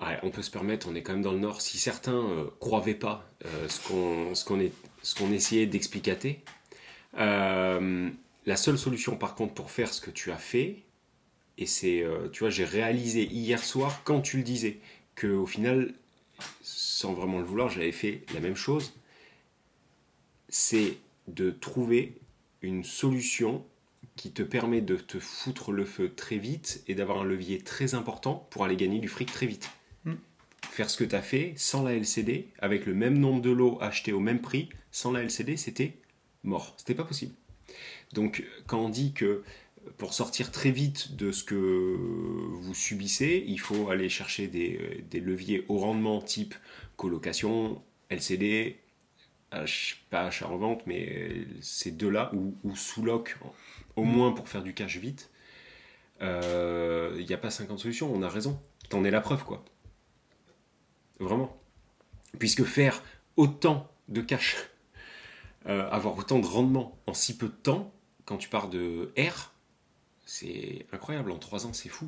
[0.01, 2.49] ouais, on peut se permettre, on est quand même dans le Nord, si certains euh,
[2.59, 6.43] croyaient pas euh, ce qu'on ce qu'on est- ce qu'on essayait d'expliquer,
[7.17, 8.09] euh,
[8.45, 10.83] la seule solution par contre pour faire ce que tu as fait,
[11.57, 14.79] et c'est, euh, tu vois, j'ai réalisé hier soir quand tu le disais,
[15.15, 15.93] que au final,
[16.61, 18.93] sans vraiment le vouloir, j'avais fait la même chose,
[20.49, 22.17] c'est de trouver
[22.61, 23.65] une solution
[24.15, 27.95] qui te permet de te foutre le feu très vite et d'avoir un levier très
[27.95, 29.69] important pour aller gagner du fric très vite.
[30.05, 30.13] Mm.
[30.69, 33.77] Faire ce que tu as fait sans la LCD, avec le même nombre de lots
[33.81, 35.97] achetés au même prix, sans la LCD, c'était
[36.43, 36.75] mort.
[36.77, 37.33] C'était pas possible.
[38.13, 39.43] Donc, quand on dit que
[39.97, 45.01] pour sortir très vite de ce que vous subissez, il faut aller chercher des, euh,
[45.09, 46.55] des leviers au rendement type
[46.97, 48.79] colocation, LCD,
[49.51, 53.37] H- pas achat en vente, mais euh, ces deux-là, ou, ou sous loc,
[53.95, 55.29] au moins pour faire du cash vite,
[56.21, 58.59] euh, il n'y a pas 50 solutions, on a raison.
[58.89, 59.63] T'en es la preuve, quoi.
[61.19, 61.57] Vraiment.
[62.39, 63.01] Puisque faire
[63.37, 64.57] autant de cash,
[65.67, 67.93] euh, avoir autant de rendement en si peu de temps,
[68.25, 69.53] quand tu pars de R,
[70.25, 71.31] c'est incroyable.
[71.31, 72.07] En 3 ans, c'est fou.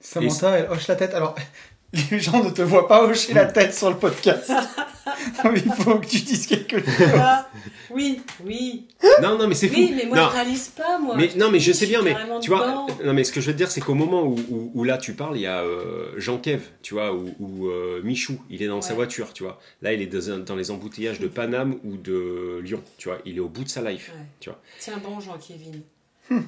[0.00, 1.14] Samantha, elle hoche la tête.
[1.14, 1.34] Alors,
[2.10, 4.50] les gens ne te voient pas hocher la tête sur le podcast.
[5.44, 7.10] Non, mais il faut que tu dises quelque chose.
[7.16, 7.48] Ah,
[7.90, 8.88] oui, oui,
[9.20, 9.74] Non, non, mais c'est fou.
[9.76, 10.28] oui, mais moi Non.
[10.28, 11.16] je réalise pas, moi.
[11.16, 12.86] Mais non, mais je sais bien, mais tu vois, dedans.
[13.04, 14.98] non, mais ce que je veux te dire, c'est qu'au moment où, où- où là
[14.98, 18.62] tu parles, il y a euh, Jean Kev, tu vois, ou, ou, euh, Michou, il
[18.62, 19.60] est dans sa voiture, tu vois.
[19.80, 23.18] Là, il est dans, les embouteillages de Paname ou de Lyon, tu vois.
[23.24, 24.24] Il est au bout de sa life, Ouais.
[24.40, 24.60] tu vois.
[24.80, 25.78] Tiens bon, Jean-Kévin.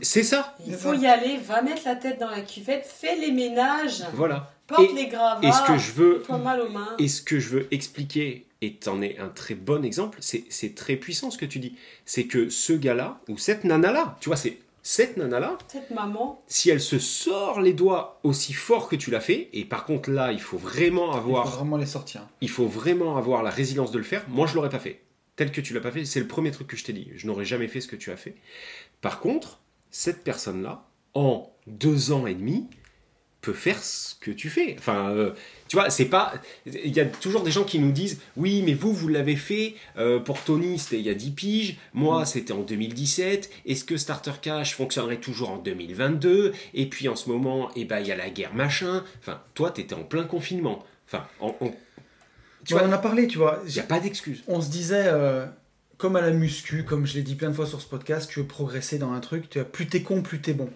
[0.03, 3.33] C'est ça, Il faut y aller, va mettre la tête dans la cuvette, fais les
[3.33, 4.53] ménages, voilà.
[4.67, 6.95] porte Et- les gravats, Et ce que je veux, mal aux mains.
[6.99, 10.75] et ce que je veux expliquer, et t'en es un très bon exemple, c'est c'est
[10.75, 11.75] très puissant ce que tu dis.
[12.07, 16.71] C'est que ce gars-là, ou cette nana-là, tu vois, c'est cette nana-là, Cette maman, si
[16.71, 20.33] elle se sort les doigts aussi fort que tu l'as fait, et par contre là,
[20.33, 22.27] il faut vraiment Il avoir faut vraiment les sortir.
[22.41, 24.25] il faut vraiment avoir la résilience de le faire.
[24.29, 25.01] Moi, je l'aurais pas fait.
[25.37, 27.09] Tel que tu l'as pas fait, c'est le premier truc que je t'ai dit.
[27.17, 28.37] Je n'aurais jamais fait ce que tu as fait.
[29.01, 29.59] Par contre,
[29.97, 30.83] cette personne-là,
[31.15, 32.67] en deux ans et demi,
[33.41, 34.75] peut faire ce que tu fais.
[34.79, 35.33] Enfin, euh,
[35.69, 36.33] tu vois, c'est pas.
[36.67, 39.75] Il y a toujours des gens qui nous disent Oui, mais vous, vous l'avez fait.
[39.99, 41.77] euh, pour Tony, c'était il y a 10 piges.
[41.93, 43.51] Moi, c'était en 2017.
[43.67, 48.01] Est-ce que Starter Cash fonctionnerait toujours en 2022 Et puis en ce moment, eh ben,
[48.01, 49.05] il y a la guerre machin.
[49.21, 50.83] Enfin, toi, t'étais en plein confinement.
[51.07, 51.75] Enfin, en- en-
[52.65, 53.61] Tu vois, on en a parlé, tu vois.
[53.67, 54.43] il n'y a pas d'excuse.
[54.49, 55.45] On se disait, euh,
[55.99, 58.41] comme à la muscu, comme je l'ai dit plein de fois sur ce podcast, tu
[58.41, 60.71] veux progresser dans un truc, tu vois, plus t'es con, plus t'es bon.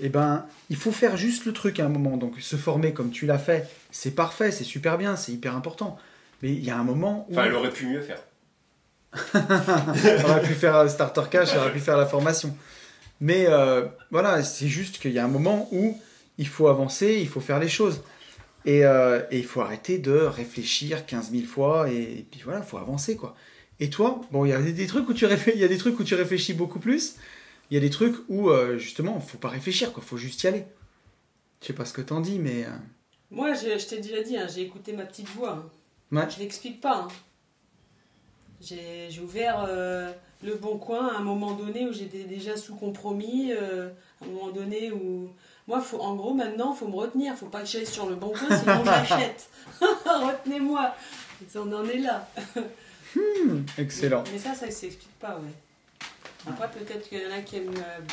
[0.00, 2.16] Et ben, il faut faire juste le truc à un moment.
[2.16, 5.98] Donc, se former comme tu l'as fait, c'est parfait, c'est super bien, c'est hyper important.
[6.42, 8.20] Mais il y a un moment où Enfin, elle aurait pu mieux faire.
[9.34, 12.56] on aurait pu faire un starter cash, on aurait pu faire la formation.
[13.20, 15.96] Mais euh, voilà, c'est juste qu'il y a un moment où
[16.38, 18.02] il faut avancer, il faut faire les choses.
[18.64, 22.60] Et, euh, et il faut arrêter de réfléchir 15 000 fois et, et puis voilà,
[22.60, 23.36] il faut avancer quoi.
[23.80, 25.98] Et toi, bon, il y a des, trucs où tu il y a des trucs
[25.98, 27.16] où tu réfléchis beaucoup plus.
[27.70, 30.46] Il y a des trucs où euh, justement, faut pas réfléchir quoi, faut juste y
[30.46, 30.64] aller.
[31.60, 32.70] Je sais pas ce que t'en dis, mais euh,
[33.30, 35.52] Moi, je, je t'ai déjà dit, hein, j'ai écouté ma petite voix.
[35.52, 35.70] hein.
[36.12, 36.30] Ouais.
[36.30, 36.98] Je l'explique pas.
[36.98, 37.08] hein.
[38.60, 40.10] J'ai ouvert euh,
[40.42, 44.28] le bon coin à un moment donné où j'étais déjà sous compromis, euh, à un
[44.28, 45.30] moment donné où.
[45.66, 47.34] Moi, faut, en gros, maintenant, il faut me retenir.
[47.34, 49.48] faut pas que j'aille sur le bon coin, sinon j'achète.
[49.80, 50.94] Retenez-moi.
[51.56, 52.28] On en est là.
[53.78, 54.24] excellent.
[54.32, 55.52] Mais ça, ça ne s'explique pas, ouais.
[56.46, 57.72] Après, peut-être qu'il y en a qui aiment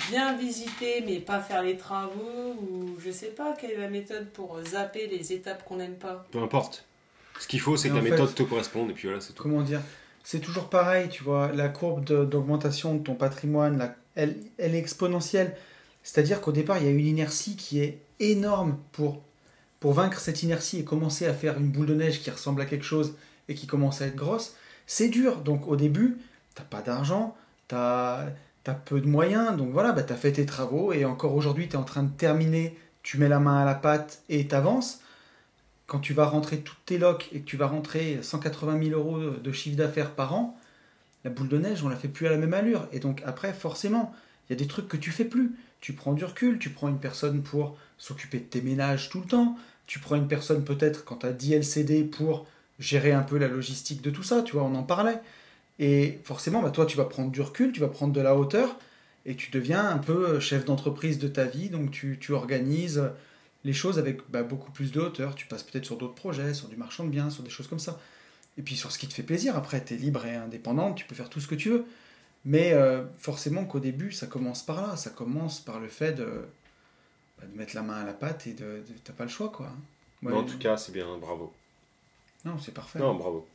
[0.10, 4.30] bien visiter, mais pas faire les travaux, ou je sais pas quelle est la méthode
[4.30, 6.26] pour zapper les étapes qu'on n'aime pas.
[6.32, 6.86] Peu importe.
[7.40, 9.44] Ce qu'il faut, c'est que la fait- méthode te corresponde, et puis voilà, c'est tout.
[9.44, 9.82] comment dire
[10.24, 14.76] C'est toujours pareil, tu vois, la courbe de- d'augmentation de, ton patrimoine, la- elle, elle
[14.76, 15.58] est exponentielle.
[16.04, 19.22] C'est-à-dire qu'au départ, il y a une inertie qui est énorme pour,
[19.80, 22.66] pour vaincre cette inertie et commencer à faire une boule de neige qui ressemble à
[22.66, 23.16] quelque chose
[23.50, 24.56] et qui commence à être grosse.
[24.94, 25.38] C'est dur.
[25.38, 26.18] Donc au début,
[26.54, 27.34] t'as pas d'argent,
[27.70, 28.26] t'as
[28.66, 31.70] as peu de moyens, donc voilà, bah, tu as fait tes travaux et encore aujourd'hui,
[31.70, 35.00] tu es en train de terminer, tu mets la main à la pâte et t'avances
[35.88, 39.52] quand tu vas rentrer toutes tes locs et tu vas rentrer 180 000 euros de
[39.54, 40.60] chiffre d'affaires par an,
[41.24, 42.86] la boule de neige, on la fait plus à la même allure.
[42.92, 44.14] Et donc après, forcément,
[44.50, 45.54] il y a des trucs que tu fais plus.
[45.80, 49.28] Tu prends du recul, tu prends une personne pour s'occuper de tes ménages tout le
[49.28, 49.56] temps,
[49.88, 52.46] tu prends une personne peut-être quand tu as 10 LCD pour
[52.82, 55.20] gérer un peu la logistique de tout ça, tu vois, on en parlait.
[55.80, 58.78] Et forcément, bah, toi, tu vas prendre du recul, tu vas prendre de la hauteur,
[59.26, 63.04] et tu deviens un peu chef d'entreprise de ta vie, donc tu, tu organises
[63.64, 65.36] les choses avec bah, beaucoup plus de hauteur.
[65.36, 67.80] Tu passes peut-être sur d'autres projets, sur du marchand de biens, sur des choses comme
[67.80, 68.00] ça.
[68.58, 69.56] Et puis sur ce qui te fait plaisir.
[69.56, 71.86] Après, tu es libre et indépendante, tu peux faire tout ce que tu veux.
[72.44, 74.96] Mais euh, forcément qu'au début, ça commence par là.
[74.96, 76.26] Ça commence par le fait de,
[77.40, 79.50] bah, de mettre la main à la pâte et de, de t'as pas le choix,
[79.50, 79.72] quoi.
[80.24, 80.34] Ouais.
[80.34, 81.54] en tout cas, c'est bien, bravo.
[82.46, 83.00] Non, c'est parfait.
[83.00, 83.48] Non, bravo.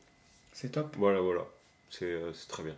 [0.53, 0.94] C'est top.
[0.99, 1.44] Voilà, voilà.
[1.90, 2.75] C'est euh, c'est très bien.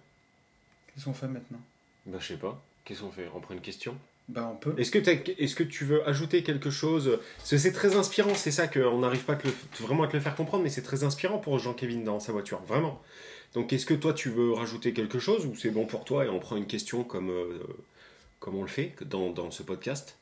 [0.94, 1.60] Qu'est-ce qu'on fait maintenant?
[2.06, 2.60] Bah, je sais pas.
[2.84, 3.28] Qu'est-ce qu'on fait?
[3.34, 3.96] On prend une question?
[4.28, 4.74] Bah, on peut.
[4.76, 7.18] Est-ce que, tu veux ajouter quelque chose?
[7.38, 10.16] Parce que c'est très inspirant, c'est ça qu'on n'arrive pas que le- vraiment à te
[10.16, 13.00] le faire comprendre, mais c'est très inspirant pour Jean-Kévin dans sa voiture, vraiment.
[13.54, 16.28] Donc est-ce que toi tu veux rajouter quelque chose ou c'est bon pour toi et
[16.28, 17.58] on prend une question comme, euh,
[18.40, 20.18] comme on le fait dans, dans ce podcast?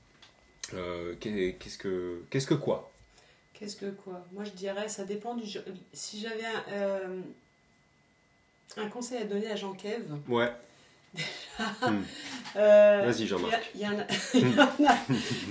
[0.75, 2.92] Euh, qu'est- Qu'est-ce que, qu'est-ce que quoi?
[3.59, 4.25] Qu'est-ce que quoi?
[4.33, 5.47] Moi, je dirais, ça dépend du.
[5.92, 7.21] Si j'avais un, euh,
[8.77, 10.03] un conseil à donner à Jean-Kev.
[10.29, 10.53] Ouais,
[12.57, 13.71] euh, vas-y Jean-Marc.
[13.75, 14.07] il y en a-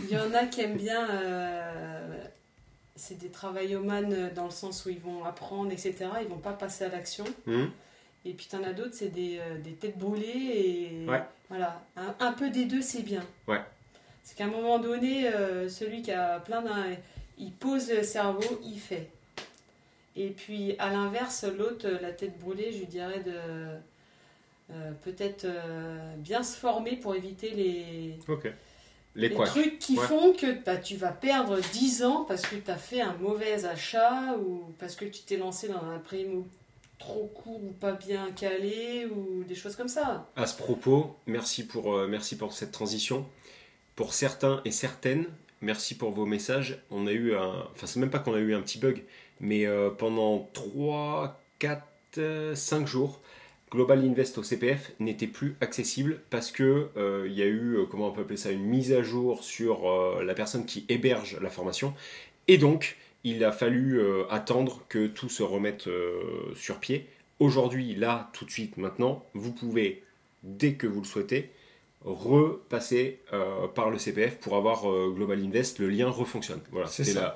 [0.10, 1.10] y y en qui aiment bien.
[1.10, 2.24] euh,
[2.96, 5.96] c'est des travaillomanes dans le sens où ils vont apprendre, etc.
[6.22, 7.26] Ils vont pas passer à l'action.
[7.48, 7.70] Hum
[8.24, 11.22] Et puis t'en as d'autres, c'est des, des têtes brûlées et Ouais.
[11.50, 11.82] voilà.
[11.98, 13.24] Un, un peu des deux, c'est bien.
[13.48, 13.60] Ouais.
[14.24, 15.30] C'est qu'à un moment donné,
[15.70, 16.86] celui qui a plein d'un.
[17.38, 19.10] Il pose le cerveau, il fait.
[20.15, 23.34] Et puis à l'inverse, l'autre, la tête brûlée, je lui dirais de.
[24.71, 28.48] euh, peut-être euh, bien se former pour éviter les, Ok.
[29.15, 30.06] Les trucs qui Ouais.
[30.08, 33.63] font que bah, tu vas perdre 10 ans parce que tu as fait un mauvais
[33.65, 36.45] achat ou parce que tu t'es lancé dans un primo
[36.98, 40.28] trop court ou pas bien calé ou des choses comme ça.
[40.36, 43.26] À ce propos, merci pour, euh, merci pour cette transition.
[43.95, 45.28] Pour certains et certaines,
[45.62, 46.80] merci pour vos messages.
[46.91, 47.68] On a eu un.
[47.72, 49.04] Enfin, c'est même pas qu'on a eu un petit bug,
[49.39, 53.22] mais euh, pendant 3, 4, 5 jours,
[53.72, 57.86] Global Invest au CPF n'était plus accessible parce que euh, il y a eu, euh,
[57.86, 59.89] comment on peut appeler ça, une mise à jour sur
[60.24, 61.94] la personne qui héberge la formation.
[62.48, 65.89] Et donc, il a fallu attendre que tout se remette
[66.56, 67.08] sur pied.
[67.39, 70.03] Aujourd'hui, là, tout de suite, maintenant, vous pouvez,
[70.43, 71.49] dès que vous le souhaitez,
[72.06, 75.80] repasser euh, par le CPF pour avoir euh, Global Invest.
[75.80, 76.60] Le lien refonctionne.
[76.72, 77.20] Voilà, C'est ça.
[77.22, 77.36] là.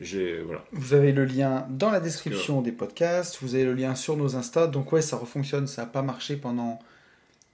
[0.00, 0.64] J'ai voilà.
[0.72, 4.36] Vous avez le lien dans la description des podcasts, vous avez le lien sur nos
[4.36, 4.66] Insta.
[4.66, 6.78] Donc ouais, ça refonctionne, ça n'a pas marché pendant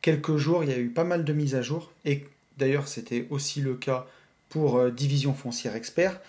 [0.03, 1.93] quelques jours, il y a eu pas mal de mises à jour.
[2.05, 2.25] Et
[2.59, 4.07] d'ailleurs, c'était aussi le cas
[4.49, 6.21] pour euh, Division Foncière Expert.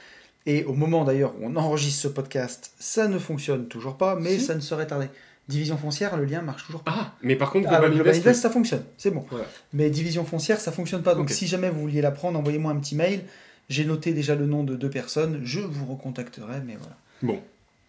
[0.45, 4.39] Et au moment d'ailleurs où on enregistre ce podcast, ça ne fonctionne toujours pas, mais
[4.39, 4.45] Si.
[4.45, 5.07] ça ne serait tardé.
[5.47, 6.93] Division foncière, le lien marche toujours pas.
[6.97, 9.25] Ah, mais par contre, Ah, Global Global Invest, Invest, ça fonctionne, c'est bon.
[9.29, 9.45] Voilà.
[9.73, 11.15] Mais division foncière, ça fonctionne pas.
[11.15, 13.23] Donc si jamais vous vouliez la prendre, envoyez-moi un petit mail.
[13.69, 15.41] J'ai noté déjà le nom de deux personnes.
[15.43, 16.97] Je vous recontacterai, mais voilà.
[17.21, 17.41] Bon.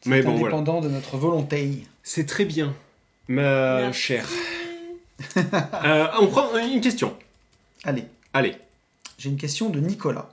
[0.02, 0.56] C'est Mais bon, voilà.
[0.56, 1.84] indépendant de notre volonté.
[2.04, 2.74] C'est très bien,
[3.26, 4.00] ma Merci.
[4.00, 4.26] chère.
[5.84, 7.16] Euh, on prend une question.
[7.84, 8.54] Allez, Allez.
[9.18, 10.28] j'ai une question de Nicolas.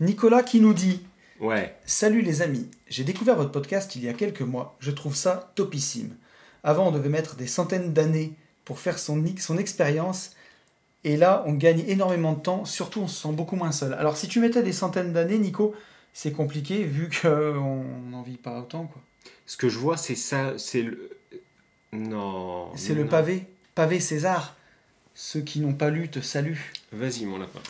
[0.00, 1.00] Nicolas qui nous dit
[1.40, 1.74] Ouais.
[1.86, 4.76] Salut les amis, j'ai découvert votre podcast il y a quelques mois.
[4.80, 6.14] Je trouve ça topissime.
[6.64, 8.32] Avant, on devait mettre des centaines d'années
[8.64, 10.32] pour faire son, son expérience.
[11.04, 12.64] Et là, on gagne énormément de temps.
[12.64, 13.94] Surtout, on se sent beaucoup moins seul.
[13.94, 15.74] Alors, si tu mettais des centaines d'années, Nico,
[16.12, 18.86] c'est compliqué vu qu'on n'en vit pas autant.
[18.86, 19.02] quoi.
[19.46, 20.54] Ce que je vois, c'est ça.
[20.58, 21.10] C'est le.
[21.92, 22.70] Non.
[22.76, 23.46] C'est le pavé.
[23.74, 24.56] Pavé César.
[25.14, 26.72] Ceux qui n'ont pas lu te saluent.
[26.92, 27.60] Vas-y, mon lapin.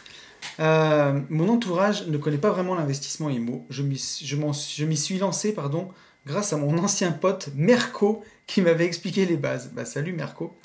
[0.61, 3.67] Euh, mon entourage ne connaît pas vraiment l'investissement IMO.
[3.71, 5.89] Je m'y suis lancé pardon,
[6.27, 9.71] grâce à mon ancien pote Merco qui m'avait expliqué les bases.
[9.73, 10.57] Bah, salut Merco.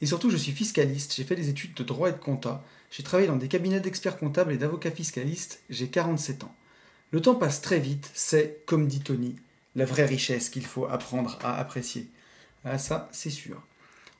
[0.00, 1.14] Et surtout, je suis fiscaliste.
[1.14, 2.64] J'ai fait des études de droit et de compta.
[2.90, 5.62] J'ai travaillé dans des cabinets d'experts comptables et d'avocats fiscalistes.
[5.70, 6.54] J'ai 47 ans.
[7.12, 8.10] Le temps passe très vite.
[8.14, 9.36] C'est, comme dit Tony,
[9.76, 12.08] la vraie richesse qu'il faut apprendre à apprécier.
[12.64, 13.62] Ah, ça, c'est sûr.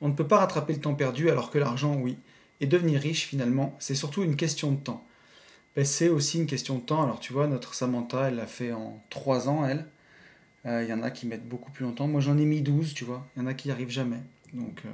[0.01, 2.17] On ne peut pas rattraper le temps perdu alors que l'argent, oui.
[2.59, 5.05] Et devenir riche, finalement, c'est surtout une question de temps.
[5.75, 7.03] Ben, c'est aussi une question de temps.
[7.03, 9.87] Alors, tu vois, notre Samantha, elle l'a fait en 3 ans, elle.
[10.65, 12.07] Euh, Il y en a qui mettent beaucoup plus longtemps.
[12.07, 13.27] Moi, j'en ai mis 12, tu vois.
[13.35, 14.21] Il y en a qui n'y arrivent jamais.
[14.53, 14.89] Donc, euh,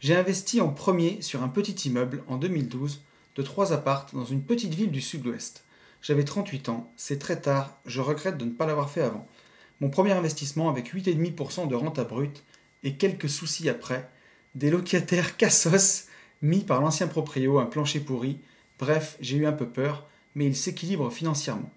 [0.00, 3.02] j'ai investi en premier sur un petit immeuble en 2012
[3.36, 5.64] de 3 appartes dans une petite ville du sud-ouest.
[6.02, 6.90] J'avais 38 ans.
[6.96, 7.78] C'est très tard.
[7.86, 9.26] Je regrette de ne pas l'avoir fait avant.
[9.80, 12.44] Mon premier investissement avec 8,5% de rente à brut
[12.82, 14.08] et quelques soucis après.
[14.54, 16.06] Des locataires cassos
[16.42, 18.38] mis par l'ancien proprio, un plancher pourri.
[18.78, 21.70] Bref, j'ai eu un peu peur, mais il s'équilibre financièrement.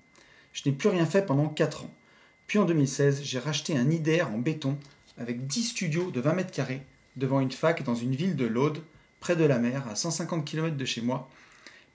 [0.53, 1.93] Je n'ai plus rien fait pendant 4 ans.
[2.49, 4.75] Puis en 2016, j'ai racheté un IDR en béton
[5.19, 6.81] avec 10 studios de 20 mètres carrés
[7.15, 8.81] devant une fac dans une ville de l'Aude,
[9.19, 11.29] près de la mer, à 150 km de chez moi.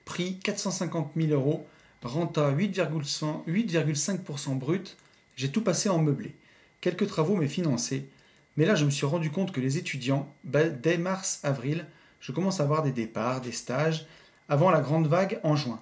[0.05, 1.67] Prix 450 000 euros,
[2.03, 4.95] renta 8,100 8,5% brut.
[5.35, 6.33] J'ai tout passé en meublé.
[6.79, 8.07] Quelques travaux mais financés.
[8.55, 11.85] Mais là, je me suis rendu compte que les étudiants, bah, dès mars-avril,
[12.21, 14.07] je commence à avoir des départs, des stages,
[14.47, 15.81] avant la grande vague en juin.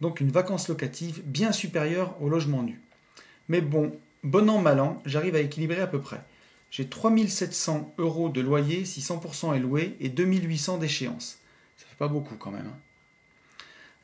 [0.00, 2.80] Donc une vacance locative bien supérieure au logement nu.
[3.48, 3.92] Mais bon,
[4.24, 6.20] bon an, mal an, j'arrive à équilibrer à peu près.
[6.70, 11.38] J'ai 3700 euros de loyer si 100% est loué et 2800 d'échéance.
[11.76, 12.66] Ça fait pas beaucoup quand même.
[12.66, 12.78] hein.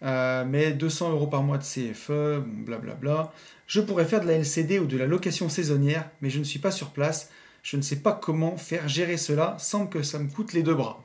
[0.03, 3.33] Euh, mais 200 euros par mois de CFE, blablabla.
[3.67, 6.59] Je pourrais faire de la LCD ou de la location saisonnière, mais je ne suis
[6.59, 7.31] pas sur place.
[7.63, 10.75] Je ne sais pas comment faire gérer cela sans que ça me coûte les deux
[10.75, 11.03] bras.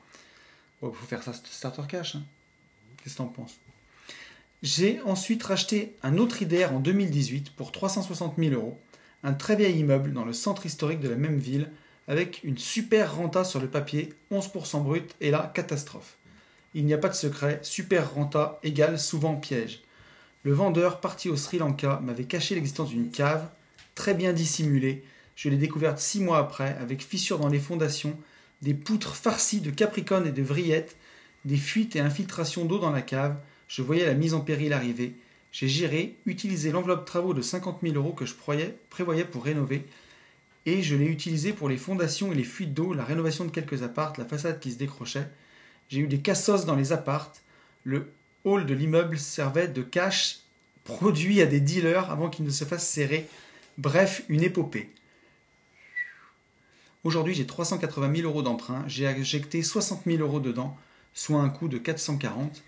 [0.82, 2.16] Il faut faire ça starter cash.
[2.16, 2.22] hein.
[3.02, 3.58] Qu'est-ce que t'en penses?
[4.62, 8.78] J'ai ensuite racheté un autre IDR en 2018 pour 360 000 euros.
[9.22, 11.70] Un très vieil immeuble dans le centre historique de la même ville
[12.08, 16.16] avec une super renta sur le papier, 11% brut, et là, catastrophe.
[16.74, 19.82] Il n'y a pas de secret, super renta égale souvent piège.
[20.42, 23.48] Le vendeur, parti au Sri Lanka, m'avait caché l'existence d'une cave,
[23.94, 25.04] très bien dissimulée.
[25.36, 28.18] Je l'ai découverte six mois après, avec fissures dans les fondations,
[28.62, 30.96] des poutres farcies de capricornes et de vrillettes,
[31.44, 33.36] des fuites et infiltrations d'eau dans la cave.
[33.68, 35.14] Je voyais la mise en péril arriver.
[35.52, 39.84] J'ai géré, utilisé l'enveloppe travaux de 50 000 euros que je prévoyais, pour rénover,
[40.66, 43.82] et je l'ai utilisé pour les fondations et les fuites d'eau, la rénovation de quelques
[43.82, 45.28] appartes, la façade qui se décrochait.
[45.88, 47.42] J'ai eu des cassos dans les appartes.
[47.84, 48.12] Le
[48.44, 50.40] hall de l'immeuble servait de cash
[50.84, 53.26] produit à des dealers avant qu'ils ne se fassent serrer.
[53.78, 54.90] Bref, une épopée.
[57.02, 58.84] Aujourd'hui, j'ai 380 000 euros d'emprunt.
[58.86, 60.76] J'ai injecté 60 000 euros dedans,
[61.14, 62.62] soit un coût de 440.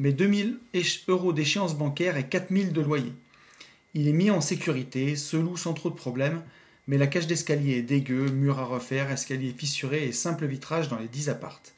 [0.00, 3.12] Mais 2 000 éche- euros d'échéance bancaire et 4 000 de loyer.
[3.92, 6.42] Il est mis en sécurité, se loue sans trop de problèmes,
[6.88, 10.98] mais la cage d'escalier est dégueu, mur à refaire, escalier fissuré et simple vitrage dans
[10.98, 11.74] les 10 appartes.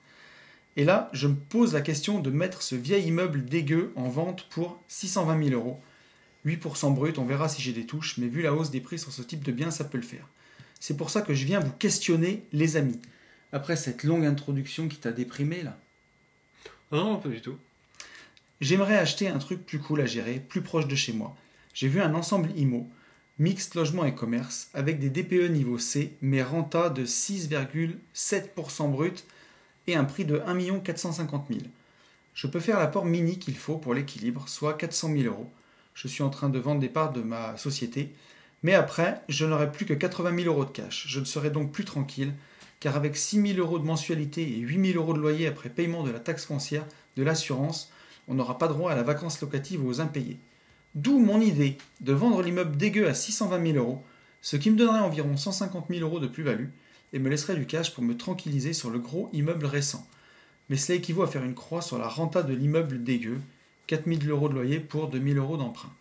[0.76, 4.46] Et là, je me pose la question de mettre ce vieil immeuble dégueu en vente
[4.50, 5.80] pour 620 000 euros.
[6.46, 9.10] 8% brut, on verra si j'ai des touches, mais vu la hausse des prix sur
[9.12, 10.28] ce type de bien, ça peut le faire.
[10.78, 13.00] C'est pour ça que je viens vous questionner, les amis.
[13.52, 15.76] Après cette longue introduction qui t'a déprimé là,
[16.92, 17.56] Non, pas du tout.
[18.62, 21.36] J'aimerais acheter un truc plus cool à gérer, plus proche de chez moi.
[21.74, 22.88] J'ai vu un ensemble IMO,
[23.38, 29.24] mixte logement et commerce, avec des DPE niveau C, mais renta de 6,7% brut
[29.88, 31.60] et un prix de 1 450 000.
[32.34, 35.50] Je peux faire l'apport mini qu'il faut pour l'équilibre, soit 400 000 euros.
[35.94, 38.14] Je suis en train de vendre des parts de ma société,
[38.62, 41.06] mais après, je n'aurai plus que 80 000 euros de cash.
[41.08, 42.32] Je ne serai donc plus tranquille,
[42.78, 46.04] car avec 6 000 euros de mensualité et 8 000 euros de loyer après paiement
[46.04, 46.86] de la taxe foncière,
[47.16, 47.90] de l'assurance,
[48.28, 50.38] on n'aura pas droit à la vacance locative ou aux impayés.
[50.94, 54.02] D'où mon idée de vendre l'immeuble dégueu à 620 000 euros,
[54.42, 56.68] ce qui me donnerait environ 150 000 euros de plus-value
[57.12, 60.06] et me laisserait du cash pour me tranquilliser sur le gros immeuble récent.
[60.68, 63.38] Mais cela équivaut à faire une croix sur la renta de l'immeuble dégueu,
[63.86, 65.92] 4 000 euros de loyer pour 2 000 euros d'emprunt.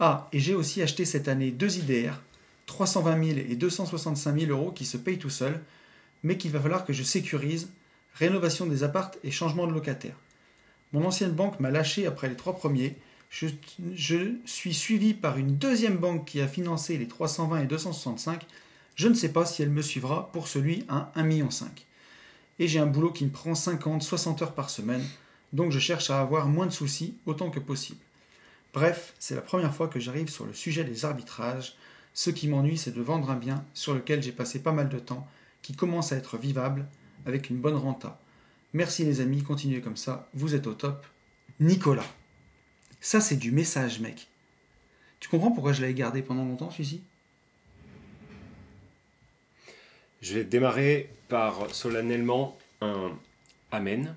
[0.00, 2.20] Ah, et j'ai aussi acheté cette année deux IDR,
[2.66, 5.60] 320 000 et 265 000 euros qui se payent tout seuls,
[6.22, 7.70] mais qu'il va falloir que je sécurise,
[8.14, 10.16] rénovation des appartes et changement de locataire.
[10.92, 12.96] Mon ancienne banque m'a lâché après les trois premiers.
[13.30, 13.48] Je,
[14.46, 18.46] suis suivi par une deuxième banque qui a financé les 320 et 265.
[18.94, 21.48] Je ne sais pas si elle me suivra pour celui à 1,5 million.
[22.58, 25.04] Et j'ai un boulot qui me prend 50, 60 heures par semaine,
[25.52, 28.00] donc je cherche à avoir moins de soucis autant que possible.
[28.74, 31.76] Bref, c'est la première fois que j'arrive sur le sujet des arbitrages.
[32.14, 34.98] Ce qui m'ennuie, c'est de vendre un bien sur lequel j'ai passé pas mal de
[34.98, 35.26] temps,
[35.62, 36.86] qui commence à être vivable,
[37.26, 38.18] avec une bonne renta.
[38.72, 41.06] Merci les amis, continuez comme ça, vous êtes au top.
[41.60, 42.04] Nicolas.
[43.00, 44.28] Ça c'est du message mec.
[45.20, 47.02] Tu comprends pourquoi je l'avais gardé pendant longtemps celui-ci
[50.20, 53.12] Je vais démarrer par solennellement un
[53.70, 54.14] Amen.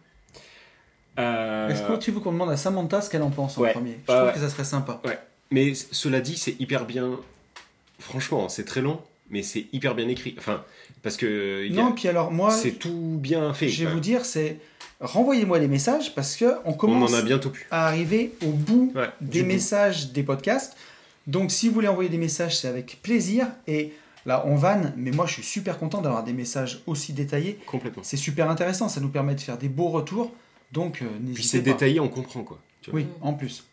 [1.20, 3.74] Euh, Est-ce que tu veux qu'on demande à Samantha ce qu'elle en pense en ouais,
[3.74, 4.00] premier?
[4.08, 4.34] Je ouais, trouve ouais.
[4.34, 5.02] que ça serait sympa.
[5.04, 5.20] Ouais.
[5.52, 7.20] Mais cela dit, c'est hyper bien.
[8.00, 9.02] Franchement, c'est très long,
[9.32, 10.36] mais c'est hyper bien écrit.
[10.38, 10.64] Enfin,
[11.02, 13.70] parce que il y a- Non, puis alors moi, c'est tout bien fait.
[13.70, 14.58] je vais vous dire, c'est
[15.00, 17.66] renvoyez-moi les messages parce que on On commence en a bientôt plus.
[17.72, 19.48] à arriver au bout Ouais, des bout.
[19.48, 20.78] messages des podcasts.
[21.28, 23.48] Donc si vous voulez envoyer des messages, c'est avec plaisir.
[23.68, 23.94] Et
[24.26, 27.58] là, on vanne, mais moi je suis super content d'avoir des messages aussi détaillés.
[27.66, 28.04] Complètement.
[28.04, 30.32] C'est super intéressant, ça nous permet de faire des beaux retours.
[30.72, 31.72] Donc euh, Puis n'hésitez c'est pas.
[31.72, 32.60] détaillé, on comprend quoi.
[32.82, 33.00] tu vois.
[33.00, 33.64] Oui, en plus.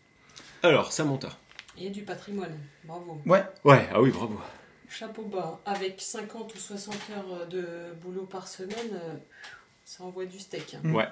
[0.63, 1.29] Alors, Samantha.
[1.77, 2.51] Il y a du patrimoine.
[2.83, 3.21] Bravo.
[3.25, 4.37] Ouais, Ouais, ah oui, bravo.
[4.89, 5.59] Chapeau bas.
[5.65, 9.13] Avec 50 ou 60 heures de boulot par semaine, euh,
[9.85, 10.75] ça envoie du steak.
[10.83, 10.91] hein.
[10.93, 11.07] Ouais.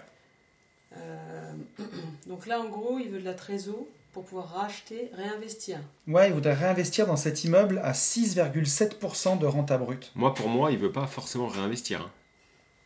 [0.98, 1.52] Euh,
[2.28, 5.80] donc là, en gros, il veut de la trésor pour pouvoir racheter, réinvestir.
[6.08, 10.12] ouais, il voudrait réinvestir dans cet immeuble à 6,7% de renta brute.
[10.16, 12.02] Moi, pour moi, il veut pas forcément réinvestir.
[12.02, 12.12] hein.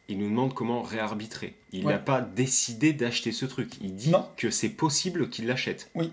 [0.09, 1.55] Il nous demande comment réarbitrer.
[1.71, 1.93] Il Ouais.
[1.93, 3.75] n'a pas décidé d'acheter ce truc.
[3.79, 4.27] Il dit Non.
[4.35, 5.89] que c'est possible qu'il l'achète.
[5.95, 6.11] Oui.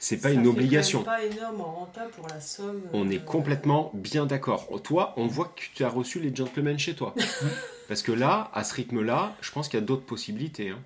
[0.00, 1.02] C'est pas Ça une fait obligation.
[1.02, 2.82] pas énorme en renta pour la somme.
[2.92, 4.68] On euh, est complètement bien d'accord.
[4.84, 7.14] Toi, on voit que tu as reçu les gentlemen chez toi.
[7.88, 10.70] Parce que là, à ce rythme-là, je pense qu'il y a d'autres possibilités.
[10.70, 10.78] hein.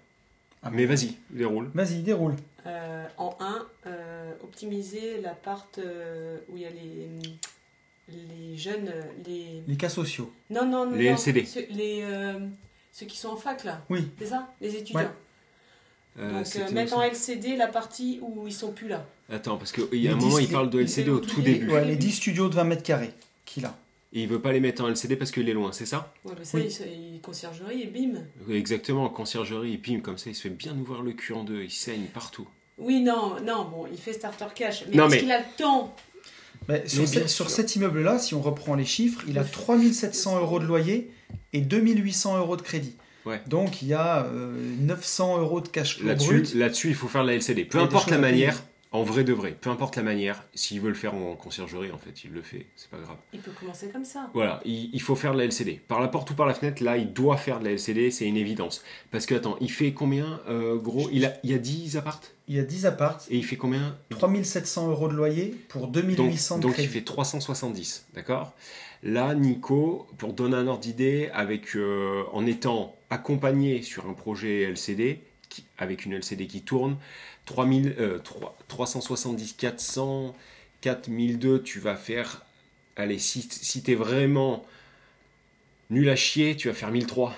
[0.63, 1.71] Ah, Mais vas-y, déroule.
[1.75, 2.37] Vas-y, déroule.
[2.67, 3.67] Euh, en 1,
[4.45, 7.09] optimiser l'appart euh, où il y a les,
[8.09, 8.89] les jeunes.
[8.89, 9.63] euh, Les...
[9.67, 10.33] Les cas sociaux.
[10.51, 10.97] Non, non, non.
[10.97, 11.45] Les non, LCD.
[11.45, 12.39] Ceux, les, euh,
[12.93, 13.83] ceux qui sont en fac, là.
[13.91, 14.09] Oui.
[14.19, 14.49] C'est ça?
[14.61, 15.01] Les étudiants.
[15.01, 15.09] Ouais.
[16.19, 19.07] Euh, Donc, euh, mettre en LCD la partie où ils sont plus là.
[19.31, 21.41] Attends, parce qu'il y a un Les moment, dix- il parle de LCD au tout
[21.41, 21.71] début.
[21.71, 23.13] Ouais, les 10 studios de 20 mètres carrés
[23.47, 23.75] qu'il a.
[24.13, 26.13] Et il veut pas les mettre en LCD parce qu'il est loin, c'est ça?
[26.27, 26.69] Ouais, mais ça, Oui.
[26.87, 28.21] il, il conciergerie et bim.
[28.51, 31.45] Exactement, en conciergerie, il pime comme ça, il se fait bien ouvrir le cul en
[31.45, 32.47] deux, il saigne partout.
[32.77, 34.85] Oui, non, non, bon, il fait starter cash.
[34.89, 35.95] Mais est-ce mais- qu'il a le temps?
[36.69, 39.43] Mais sur, Mais ce- bien sur cet immeuble-là, si on reprend les chiffres, il a
[39.43, 41.11] Le- 3700 euros de loyer
[41.55, 42.95] et 2800 euros de crédit.
[43.25, 43.41] Ouais.
[43.47, 46.55] Donc il y a euh, 900 euros de cash flow Là-dessus, brut.
[46.55, 47.65] là-dessus, il faut faire de la LCD.
[47.65, 48.63] Peu importe la manière,
[48.93, 51.99] en vrai de vrai, peu importe la manière, s'il veut le faire en conciergerie, en
[51.99, 53.17] fait, il le fait, c'est pas grave.
[53.33, 54.31] Il peut commencer comme ça.
[54.35, 55.81] Voilà, il, il faut faire de la LCD.
[55.89, 58.27] Par la porte ou par la fenêtre, là, il doit faire de la LCD, c'est
[58.27, 58.85] une évidence.
[59.11, 61.09] Parce que, attends, il fait combien, euh, gros?
[61.13, 62.35] Il, a, il y a 10 appartes?
[62.49, 63.97] Il y a 10 appartes, Et il fait combien?
[64.11, 66.89] 3700 euros de loyer pour Donc, 2800 de donc il crédit.
[66.89, 68.53] fait 370, d'accord?
[69.03, 74.63] Là, Nico, pour donner un ordre d'idée, avec, euh, en étant accompagné sur un projet
[74.63, 76.97] LCD, qui- avec une LCD qui tourne,
[77.47, 80.35] 3000, euh, 3- 370, 400,
[80.81, 82.45] 4002, tu vas faire,
[82.97, 84.65] allez, si, si t'es vraiment
[85.91, 87.35] nul à chier, tu vas faire 1003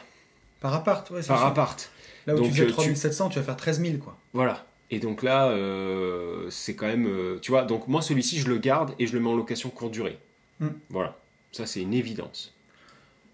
[0.61, 1.47] Par appart, ouais, c'est par sûr.
[1.47, 1.91] appart.
[2.27, 4.17] Là où Donc, tu faisais euh, tu- 3700, tu vas faire 13 000 quoi.
[4.33, 4.67] Voilà.
[4.91, 7.07] Et donc là, euh, c'est quand même.
[7.07, 9.71] euh, tu vois, donc moi, celui-ci, je le garde et je le mets en location
[9.71, 10.19] courte durée.
[10.61, 10.69] Mm.
[10.91, 11.19] Voilà.
[11.53, 12.53] Ça, c'est une évidence.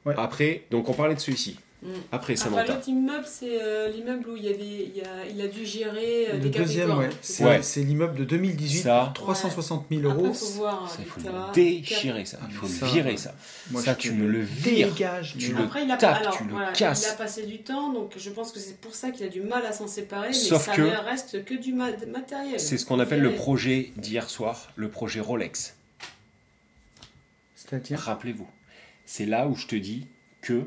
[0.06, 0.14] Ouais.
[0.16, 1.58] Après, donc on parlait de celui-ci.
[1.82, 1.88] Mm.
[2.12, 2.74] Après, Samantha.
[2.74, 5.46] l'autre immeuble, c'est euh, l'immeuble où il, y a des, il, y a, il a
[5.48, 7.08] dû gérer euh, Le des deuxième, ouais.
[7.22, 7.60] C'est Ouais.
[7.76, 9.12] l'immeuble de 2018 Ça.
[9.14, 10.34] pour 360 000 Après, euros.
[10.34, 12.38] faut voir Ça, il faut le déchirer, ça.
[12.50, 13.34] Il faut Ça, le virer, ça.
[13.70, 14.92] Moi, Ça, tu me le vires.
[14.92, 17.06] dégages, Tu le Après, il a, tapes, alors, tu le voilà, casses.
[17.08, 19.40] il a passé du temps, donc je pense que c'est pour ça qu'il a du
[19.40, 22.60] mal à s'en séparer, mais Sauf ça que- ne reste que du ma- matériel.
[22.60, 25.76] C'est ce qu'on appelle le projet d'hier soir, le projet Rolex.
[27.54, 27.98] C'est-à-dire?
[28.00, 28.48] Rappelez-vous.
[29.06, 30.06] C'est là où je te dis
[30.42, 30.64] que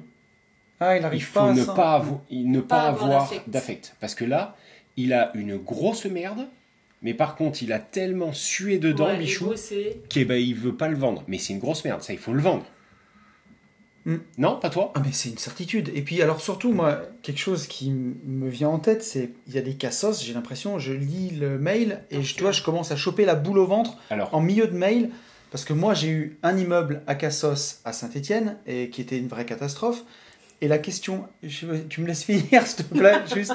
[0.84, 3.49] Ah, il faut pas à ne pas, avo- il ne pas, Pas avoir avoir d'affect.
[3.49, 3.95] d'affect.
[3.99, 4.55] Parce que là,
[4.97, 6.47] il a une grosse merde,
[7.01, 10.01] mais par contre, il a tellement sué dedans, Ouais, bosser.
[10.09, 11.23] qu'il ben, il veut pas le vendre.
[11.27, 12.65] Mais c'est une grosse merde, ça, il faut le vendre.
[14.05, 14.15] Mm.
[14.38, 14.91] Non, pas toi?
[14.95, 15.89] Ah mais c'est une certitude.
[15.95, 19.53] Et puis alors surtout moi, quelque chose qui m- me vient en tête, c'est il
[19.55, 22.61] y a des cassos, j'ai l'impression, je lis le mail et je, tu vois, je
[22.63, 25.09] commence à choper la boule au ventre Alors, en milieu de mail
[25.51, 29.29] parce que moi j'ai eu un immeuble à Cassos à Saint-Étienne et qui était une
[29.29, 30.03] vraie catastrophe.
[30.64, 33.51] Et la question, je- tu me laisses finir s'il te plaît, juste.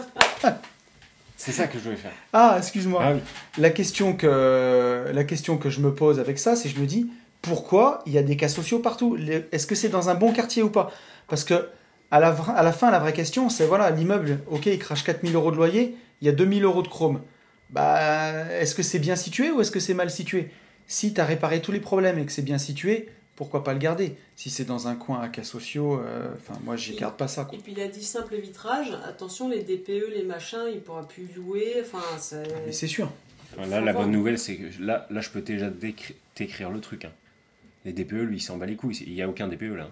[1.39, 2.13] c'est ça que je voulais faire.
[2.35, 3.01] Ah, excuse-moi.
[3.03, 3.21] Ah oui.
[3.57, 7.09] La question que la question que je me pose avec ça, c'est je me dis
[7.41, 9.17] pourquoi il y a des cas sociaux partout?
[9.53, 10.93] Est-ce que c'est dans un bon quartier ou pas?
[11.29, 11.69] Parce que
[12.11, 15.35] à la, à la fin, la vraie question, c'est voilà, l'immeuble, ok, il crache 4000
[15.35, 17.23] euros de loyer, il y a 2000 euros de chrome.
[17.71, 20.51] Bah, est-ce que c'est bien situé ou est-ce que c'est mal situé?
[20.87, 23.79] Si tu as réparé tous les problèmes et que c'est bien situé, pourquoi pas le
[23.79, 27.29] garder Si c'est dans un coin à cas sociaux, euh, enfin, moi, j'y garde pas
[27.29, 27.45] ça.
[27.45, 27.57] Quoi.
[27.57, 31.29] Et puis il a dit simple vitrage, attention les DPE, les machins, il pourra plus
[31.37, 32.01] louer, enfin.
[32.33, 32.37] Ah,
[32.67, 33.11] Mais c'est sûr.
[33.57, 34.05] Enfin, Là, la voir.
[34.05, 35.71] bonne nouvelle, c'est que là, là, je peux déjà
[36.35, 37.05] t'écrire le truc.
[37.05, 37.13] hein.
[37.85, 38.97] Les DPE, lui, il s'en bat les couilles.
[39.07, 39.89] Il n'y a aucun DPE là.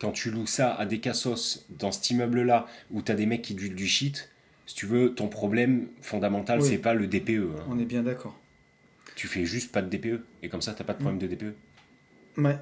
[0.00, 3.42] Quand tu loues ça à des cassos dans cet immeuble-là, où tu as des mecs
[3.42, 4.30] qui duent du shit,
[4.66, 6.66] si tu veux, ton problème fondamental, Oui.
[6.68, 7.50] c'est pas le DPE.
[7.58, 7.64] hein.
[7.68, 8.38] On est bien d'accord.
[9.16, 10.22] Tu fais juste pas de DPE.
[10.42, 11.26] Et comme ça, t'as pas de problème de.
[11.26, 11.52] DPE.
[12.38, 12.56] Ouais.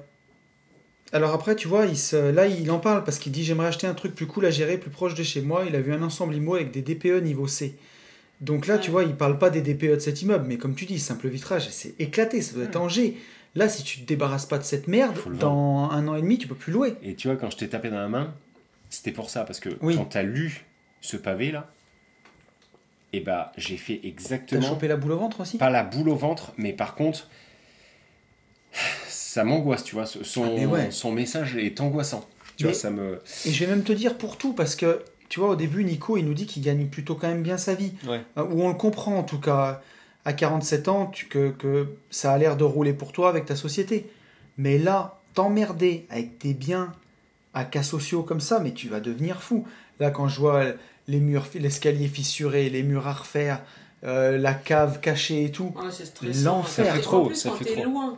[1.13, 3.87] Alors après, tu vois, il se, là, il en parle parce qu'il dit j'aimerais acheter
[3.87, 5.63] un truc plus cool à gérer, plus proche de chez moi.
[5.65, 7.75] Il a vu un ensemble IMO avec des DPE niveau C.
[8.41, 10.85] Donc là, tu vois, il parle pas des DPE de cet immeuble, mais comme tu
[10.85, 13.17] dis, simple vitrage, c'est éclaté, ça doit être Angers.
[13.55, 16.47] Là, si tu te débarrasses pas de cette merde, dans un an et demi, tu
[16.47, 16.93] peux plus louer.
[17.01, 18.33] Et tu vois, quand je t'ai tapé dans la main,
[18.89, 19.43] c'était pour ça.
[19.45, 19.95] Parce que Oui.
[19.95, 20.65] quand t'as lu
[21.01, 21.71] ce pavé-là,
[23.13, 24.61] et bah, j'ai fait T'as exactement.
[24.61, 25.57] chopé la boule au ventre aussi?
[25.57, 27.27] Pas la boule au ventre, mais par contre,
[29.37, 30.05] ça m'angoisse, tu vois.
[30.05, 30.91] Son, Ah, ouais.
[30.91, 32.27] son message est angoissant.
[32.55, 33.19] Tu Mais- vois, ça me.
[33.45, 36.17] Et je vais même te dire pour tout, parce que tu vois, au début, Nico,
[36.17, 37.91] il nous dit qu'il gagne plutôt quand même bien sa vie.
[38.07, 38.21] Ouais.
[38.37, 39.81] Euh, Ou on le comprend en tout cas,
[40.25, 43.55] à 47 ans, tu- que, que ça a l'air de rouler pour toi avec ta
[43.55, 44.09] société.
[44.57, 46.91] Mais là, t'emmerder avec tes biens
[47.53, 49.65] à cas sociaux comme ça, mais tu vas devenir fou.
[49.99, 50.63] Là, quand je vois
[51.07, 53.61] les murs, l'escalier fissuré, les murs à refaire,
[54.03, 55.73] euh, la cave cachée et tout.
[55.75, 56.43] Ouais, stressant.
[56.43, 56.85] L'enfer.
[56.87, 57.83] Ça fait trop, en plus, ça quand fait trop.
[57.83, 58.17] loin,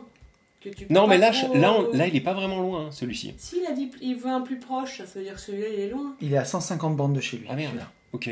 [0.60, 2.86] que tu peux Non, mais là, trop- là, on- là, il est pas vraiment loin,
[2.86, 3.34] hein, celui-ci.
[3.38, 5.88] S'il a dit il veut un plus proche, ça veut dire que celui-là il est
[5.88, 6.14] loin.
[6.20, 7.46] Il est à 150 bandes de chez lui.
[7.48, 7.70] Ah merde.
[7.72, 7.90] celui-là.
[8.12, 8.28] Ok,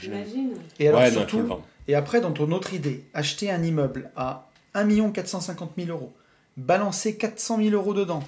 [0.00, 0.50] J'imagine.
[0.78, 1.42] Et alors ouais, surtout.
[1.88, 6.12] Et après, dans ton autre idée, acheter un immeuble à 1 450 000 euros,
[6.56, 8.22] balancer 400 000 euros dedans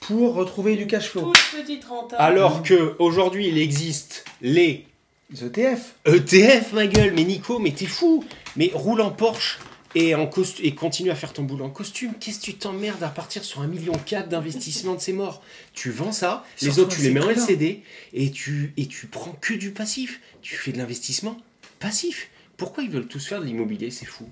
[0.00, 1.32] pour retrouver du cash flow.
[1.32, 2.16] Toute petite renta.
[2.16, 4.86] Alors que aujourd'hui, il existe les
[5.30, 7.12] Les ETF, ETF, ma gueule.
[7.14, 8.22] Mais Nico, mais t'es fou.
[8.56, 9.58] Mais roule en Porsche
[9.94, 12.12] et, en costu- et continue à faire ton boulot en costume.
[12.20, 13.92] Qu'est-ce que tu t'emmerdes à partir sur un million
[14.28, 15.42] d'investissement de ces morts?
[15.74, 17.28] Tu vends ça, les Surtout autres, tu les mets en.
[17.30, 17.82] LCD
[18.12, 20.20] et tu, et tu prends que du passif.
[20.40, 21.36] Tu fais de l'investissement
[21.78, 22.28] passif.
[22.56, 23.90] Pourquoi ils veulent tous faire de l'immobilier?
[23.90, 24.28] C'est fou.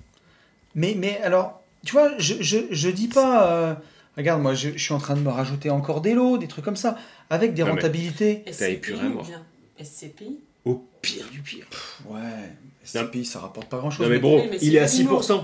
[0.75, 3.51] mais, mais alors, tu vois, je, je, je dis pas.
[3.51, 3.75] euh,
[4.17, 6.63] regarde, moi, je, je suis en train de me rajouter encore des lots, des trucs
[6.65, 6.97] comme ça,
[7.29, 8.43] avec des Non, rentabilités.
[8.45, 8.93] T'as SCPI
[9.83, 11.65] SCPI Au pire du pire.
[12.05, 12.19] Ouais,
[12.83, 14.05] SCPI, ça rapporte pas grand chose.
[14.05, 15.21] Non mais bon, bro, mais il est à pas l'immo.
[15.21, 15.43] 6%.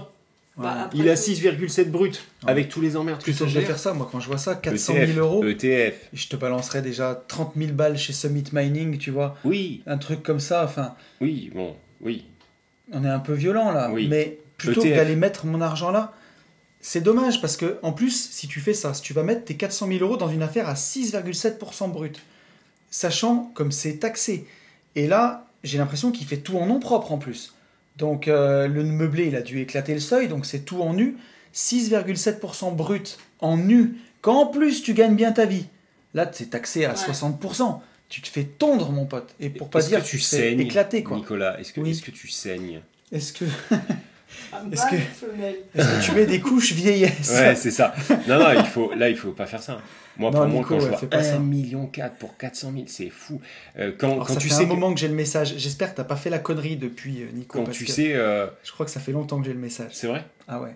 [0.58, 2.16] Bah, après Il est à tout- 6,7 brut.
[2.44, 2.50] Ouais.
[2.50, 3.68] Avec tous les emmerdes que Plutôt ça que de gère.
[3.68, 5.94] faire ça, moi, quand je vois ça, 400 ETF, 000 euros, ETF.
[6.14, 10.24] je te balancerais déjà 30 000 balles chez Summit Mining, tu vois, Oui, un truc
[10.24, 10.96] comme ça, enfin.
[11.22, 12.26] oui, bon, oui.
[12.92, 14.08] on est un peu violent là, Oui.
[14.10, 14.90] mais plutôt ETF.
[14.92, 16.14] que d'aller mettre mon argent là,
[16.82, 19.58] c'est dommage parce que en plus, si tu fais ça, si tu vas mettre tes
[19.58, 22.20] 400 000 euros dans une affaire à 6,7% brut,
[22.90, 24.48] sachant comme c'est taxé,
[24.96, 27.54] et là, j'ai l'impression qu'il fait tout en nom propre en plus.
[27.98, 31.18] Donc euh, le meublé, il a dû éclater le seuil, donc c'est tout en nu.
[31.54, 35.66] 6,7% brut en nu, quand en plus tu gagnes bien ta vie.
[36.14, 36.96] Là, c'est taxé à Ouais.
[36.96, 37.80] 60%.
[38.10, 39.36] Tu te fais tondre, mon pote.
[39.40, 41.18] Et pour pas dire que tu saignes, éclater, quoi.
[41.18, 41.92] Nicolas, est-ce que, Oui.
[41.92, 42.82] est-ce que tu saignes?
[43.12, 43.46] Est-ce que
[44.72, 45.56] Est-ce que- femelle.
[45.76, 47.94] Est-ce que tu mets des couches vieillesse Ouais, c'est ça.
[48.28, 49.80] Non, non, il faut, là, il faut pas faire ça.
[50.18, 51.36] Moi, Non, pour moi, Nico, quand je ouais, vois fais pas ça.
[51.36, 53.40] 1 million 4 pour 400 000, c'est fou.
[53.78, 55.54] Euh, quand, Alors, quand ça tu fait sais un que- moment que j'ai le message.
[55.58, 57.60] J'espère que t'as pas fait la connerie depuis, euh, Nico.
[57.60, 59.60] quand parce tu que sais, euh, Je crois que ça fait longtemps que j'ai le
[59.60, 59.92] message.
[59.94, 60.26] c'est vrai?
[60.48, 60.76] Ah ouais.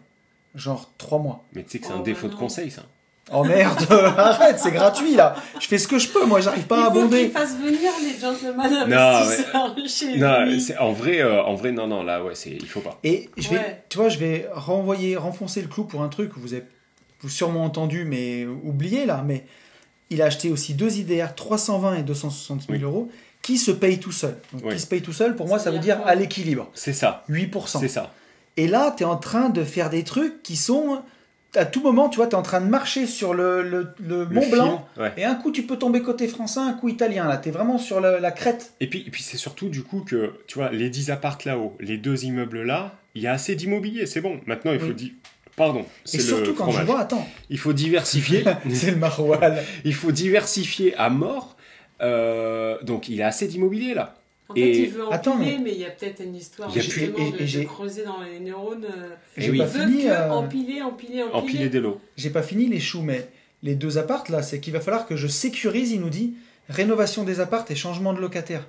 [0.54, 1.43] Genre trois mois.
[1.54, 2.39] Mais tu sais que c'est Oh, un défaut bah de non.
[2.45, 2.84] conseil, ça.
[3.34, 3.86] Oh merde
[4.17, 6.84] Arrête, c'est gratuit là Je fais ce que je peux, moi j'arrive pas à Il
[6.86, 7.29] faut qu'il abonder.
[7.29, 10.59] fasse venir les gentlemen Non, chez Non, lui.
[10.61, 12.99] c'est- en vrai, euh, en vrai, non, non, là, ouais, c'est, il faut pas.
[13.03, 13.84] Et je vais, Ouais.
[13.89, 16.63] tu vois, je vais renvoyer, renfoncer le clou pour un truc que vous avez
[17.21, 19.23] vous sûrement entendu, mais oublié là.
[19.25, 19.45] Mais
[20.09, 22.79] il a acheté aussi deux IDR 320 et 260 000 Oui.
[22.84, 23.09] euros
[23.41, 24.36] qui se payent tout seul.
[24.53, 24.73] Donc Oui.
[24.75, 26.69] qui se payent tout seul, pour moi Ça ça veut dire à l'équilibre.
[26.73, 27.79] C'est ça, 8%.
[27.79, 28.11] c'est ça.
[28.57, 31.01] Et là, tu es en train de faire des trucs qui sont.
[31.56, 34.24] À tout moment, tu vois, tu es en train de marcher sur le, le, le
[34.24, 34.88] Le Mont film, Blanc.
[34.97, 35.12] ouais.
[35.18, 37.28] Et un coup, tu peux tomber côté français, un coup italien.
[37.28, 38.74] Là, tu es vraiment sur la, la crête.
[38.80, 41.76] Et puis, et puis c'est surtout du coup que, tu vois, les 10 appartes là-haut,
[41.82, 44.39] les deux immeubles là, il y a assez d'immobilier, c'est bon.
[44.45, 44.93] Maintenant, il faut Oui.
[44.95, 45.14] di-
[45.58, 45.86] Pardon.
[46.14, 48.45] Et surtout quand je vois, attends, Il faut diversifier.
[48.74, 49.62] c'est le maroilles.
[49.84, 51.58] il faut diversifier à mort.
[52.02, 54.16] Euh, donc il a assez d'immobilier là.
[54.52, 56.70] En Et- fait, il veut empiler, Attends, mais- mais il y a peut-être une histoire
[56.70, 58.86] justement et- de, et de j'ai- creuser dans les neurones.
[58.86, 59.58] euh, J'ai oui.
[59.58, 60.04] pas Il veut fini.
[60.04, 61.34] que euh, empiler, empiler, empiler.
[61.34, 61.99] Empiler des lots.
[62.18, 63.28] J'ai pas fini les choux, mais
[63.64, 66.34] les deux appartes là, c'est qu'il va falloir que je sécurise, il nous dit,
[66.70, 68.68] rénovation des appartes et changement de locataire.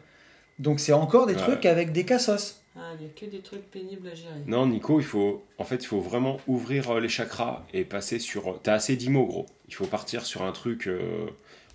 [0.59, 1.41] Donc c'est encore des Ouais.
[1.41, 2.59] trucs avec des cassos.
[2.77, 4.33] Ah, il n'y a que des trucs pénibles à gérer.
[4.47, 8.19] Non, Nico, il faut, en fait, il faut vraiment ouvrir euh, les chakras et passer
[8.19, 8.59] sur.
[8.63, 9.47] T'as assez d'immo, gros.
[9.69, 11.27] Il faut partir sur un truc euh,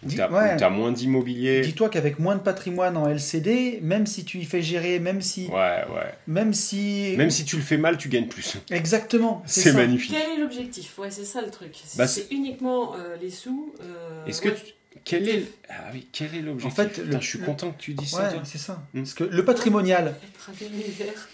[0.05, 0.53] où ouais.
[0.53, 1.61] où t'as moins d'immobilier.
[1.61, 5.47] Dis-toi qu'avec moins de patrimoine en LCD, même si tu y fais gérer, même si,
[5.47, 5.53] Ouais,
[5.93, 6.13] ouais.
[6.27, 8.57] même si, Même si tu le fais mal, tu gagnes plus.
[8.71, 9.77] exactement, C'est ça.
[9.77, 10.11] magnifique.
[10.15, 10.97] Quel est l'objectif?
[10.99, 11.71] Ouais, c'est ça le truc.
[11.83, 13.73] C'est Bah, c'est uniquement euh, les sous.
[13.81, 14.73] euh, Est-ce que tu-
[15.03, 16.79] quel est ah oui quel est l'objectif?
[16.79, 18.23] En fait, Putain, le- je suis content que tu dises ça.
[18.27, 18.41] Ouais, toi.
[18.45, 18.83] c'est ça.
[18.93, 18.99] Hmm.
[19.01, 20.15] Parce que le patrimonial,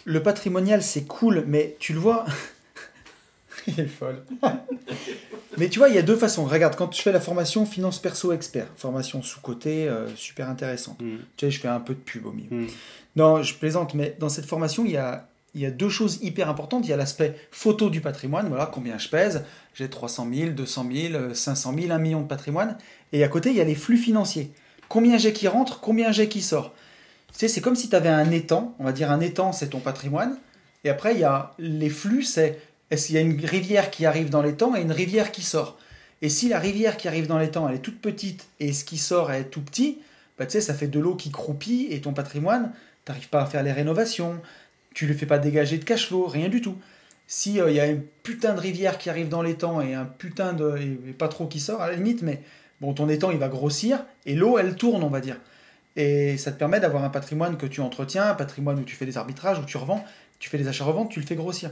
[0.06, 2.26] le patrimonial, c'est cool, mais tu le vois.
[3.68, 4.24] Il est folle.
[5.58, 6.46] mais tu vois, il y a deux façons.
[6.46, 11.02] Regarde, quand je fais la formation finance perso expert, formation sous-côté, euh, super intéressante.
[11.02, 11.18] Hmm.
[11.38, 12.66] Tu sais, je fais un peu de pub au milieu.
[12.66, 12.68] Hmm.
[13.16, 16.20] Non, je plaisante, mais dans cette formation, il y a, il y a deux choses
[16.22, 16.86] hyper importantes.
[16.86, 19.44] Il y a l'aspect photo du patrimoine, voilà, combien je pèse.
[19.76, 22.78] J'ai 300 000, 200 000, euh, 500 000, 1 million de patrimoine.
[23.12, 24.52] Et à côté, il y a les flux financiers.
[24.90, 26.74] Combien j'ai qui rentre, combien j'ai qui sort.
[27.32, 28.76] Tu sais, c'est comme si tu avais un étang.
[28.80, 30.38] On va dire un étang, c'est ton patrimoine.
[30.84, 32.60] Et après, il y a les flux, c'est
[32.92, 35.78] est-ce qu'il y a une rivière qui arrive dans l'étang et une rivière qui sort?
[36.22, 38.98] Et si la rivière qui arrive dans l'étang, elle est toute petite et ce qui
[38.98, 40.00] sort est tout petit,
[40.38, 42.72] bah, tu sais, ça fait de l'eau qui croupit et ton patrimoine,
[43.06, 44.42] t'arrives pas à faire les rénovations,
[44.94, 46.78] tu le fais pas dégager de cash flow, rien du tout.
[47.28, 50.54] Si il y a une putain de rivière qui arrive dans l'étang et un putain
[50.54, 52.42] de et pas trop qui sort à la limite, mais
[52.82, 55.38] bon ton étang il va grossir et l'eau elle tourne on va dire.
[55.96, 59.06] Et ça te permet d'avoir un patrimoine que tu entretiens, un patrimoine où tu fais
[59.06, 60.04] des arbitrages, où tu revends,
[60.40, 61.72] tu fais des achats-reventes, tu le fais grossir.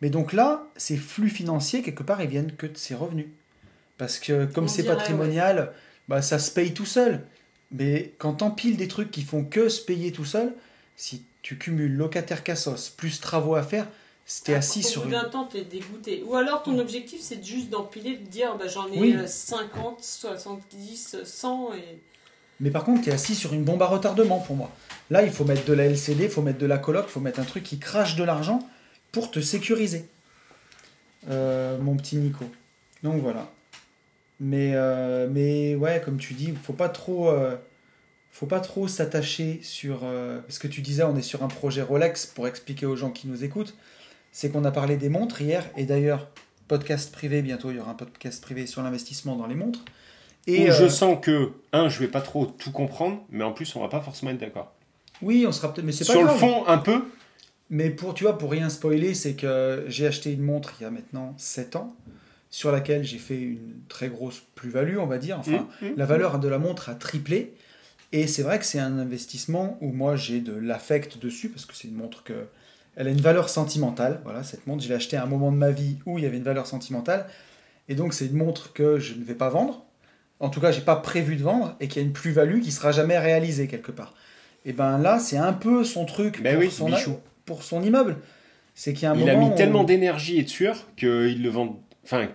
[0.00, 3.26] Mais donc là, ces flux financiers, quelque part, ils viennent que de ces revenus.
[3.96, 5.72] Parce que comme c'est patrimonial,
[6.08, 7.24] bah, ça se paye tout seul.
[7.70, 10.54] Mais quand t'empiles des trucs qui font que se payer tout seul,
[10.96, 13.86] si tu cumules locataire cassos plus travaux à faire,
[14.26, 15.14] c'était assis Au sur bout une...
[15.14, 16.22] d'un temps, t'es dégoûté.
[16.26, 19.16] Ou alors ton objectif, c'est juste d'empiler, de dire bah, j'en ai Oui.
[19.16, 21.98] euh, 50, 70, 100 et.
[22.60, 24.70] Mais par contre, tu es assis sur une bombe à retardement pour moi.
[25.10, 27.20] Là, il faut mettre de la LCD, il faut mettre de la coloc, il faut
[27.20, 28.60] mettre un truc qui crache de l'argent
[29.14, 30.08] pour te sécuriser.
[31.30, 32.44] Euh, mon petit Nico.
[33.04, 33.48] Donc voilà.
[34.40, 37.56] Mais, euh, mais ouais, comme tu dis, faut pas trop, euh,
[38.32, 40.00] faut pas trop s'attacher sur.
[40.00, 43.28] parce que tu disais, on est sur un projet Rolex pour expliquer aux gens qui
[43.28, 43.76] nous écoutent.
[44.32, 46.28] C'est qu'on a parlé des montres hier, et d'ailleurs,
[46.66, 49.84] podcast privé, bientôt il y aura un podcast privé sur l'investissement dans les montres.
[50.48, 53.80] Et je sens que un, je vais pas trop tout comprendre, mais en plus on
[53.80, 54.72] va pas forcément être d'accord.
[55.22, 55.86] oui, on sera peut-être.
[55.86, 57.04] Mais c'est pas Sur le fond, un peu.
[57.70, 60.86] Mais pour, tu vois, pour rien spoiler, c'est que j'ai acheté une montre il y
[60.86, 61.96] a maintenant 7 ans,
[62.50, 65.38] sur laquelle j'ai fait une très grosse plus-value, on va dire.
[65.38, 65.92] Enfin, Mmh, mmh.
[65.96, 67.54] la valeur de la montre a triplé.
[68.12, 71.74] Et c'est vrai que c'est un investissement où moi j'ai de l'affect dessus, parce que
[71.74, 72.46] c'est une montre que.
[72.96, 74.20] Elle a une valeur sentimentale.
[74.22, 76.26] Voilà, cette montre, je l'ai achetée à un moment de ma vie où il y
[76.28, 77.26] avait une valeur sentimentale.
[77.88, 79.84] Et donc, c'est une montre que je ne vais pas vendre.
[80.38, 82.92] En tout cas, j'ai pas prévu de vendre et qui a une plus-value qui sera
[82.92, 84.14] jamais réalisée quelque part.
[84.64, 87.18] Et ben là, c'est un peu son truc Ben oui, son, bichou.
[87.44, 88.16] Pour son immeuble.
[88.74, 91.42] C'est qu'il y a un Il a mis où- tellement d'énergie et de sueur qu'il
[91.42, 91.80] le vend.
[92.04, 92.28] Enfin,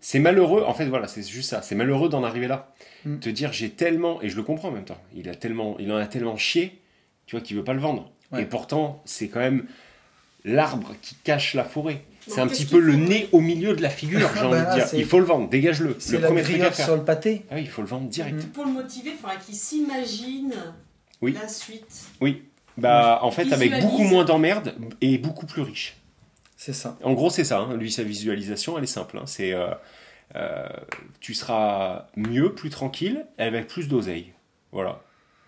[0.00, 0.62] c'est malheureux.
[0.66, 1.62] En fait, voilà, c'est juste ça.
[1.62, 2.72] C'est malheureux d'en arriver là.
[3.04, 3.18] Mm.
[3.18, 5.00] Te dire, j'ai tellement et je le comprends en même temps.
[5.14, 6.78] Il a tellement, il en a tellement chié,
[7.26, 8.10] tu vois, qu'il veut pas le vendre.
[8.32, 8.42] Ouais.
[8.42, 9.64] Et pourtant, c'est quand même
[10.44, 12.02] l'arbre qui cache la forêt.
[12.26, 14.74] C'est un petit peu le nez au milieu de la figure, j'ai Bah envie de
[14.74, 14.86] dire.
[15.00, 15.96] Il faut le vendre, dégage-le.
[15.98, 16.84] C'est Le la premier truc à faire.
[16.86, 17.42] sur le pâté.
[17.50, 18.36] Ah oui, il faut le vendre direct.
[18.36, 18.48] Mm.
[18.48, 20.52] Pour le motiver, il faudra qu'il s'imagine
[21.22, 21.34] Oui.
[21.40, 22.04] la suite.
[22.80, 25.96] Bah, en fait, avec beaucoup moins d'emmerdes et beaucoup plus riche.
[26.56, 26.96] C'est ça.
[27.02, 27.60] En gros, c'est ça.
[27.60, 27.74] hein.
[27.76, 29.16] Lui, sa visualisation, elle est simple.
[29.18, 29.22] hein.
[29.26, 29.68] C'est euh,
[30.36, 30.66] euh,
[31.20, 34.32] tu seras mieux, plus tranquille, avec plus d'oseille.
[34.72, 35.00] Voilà.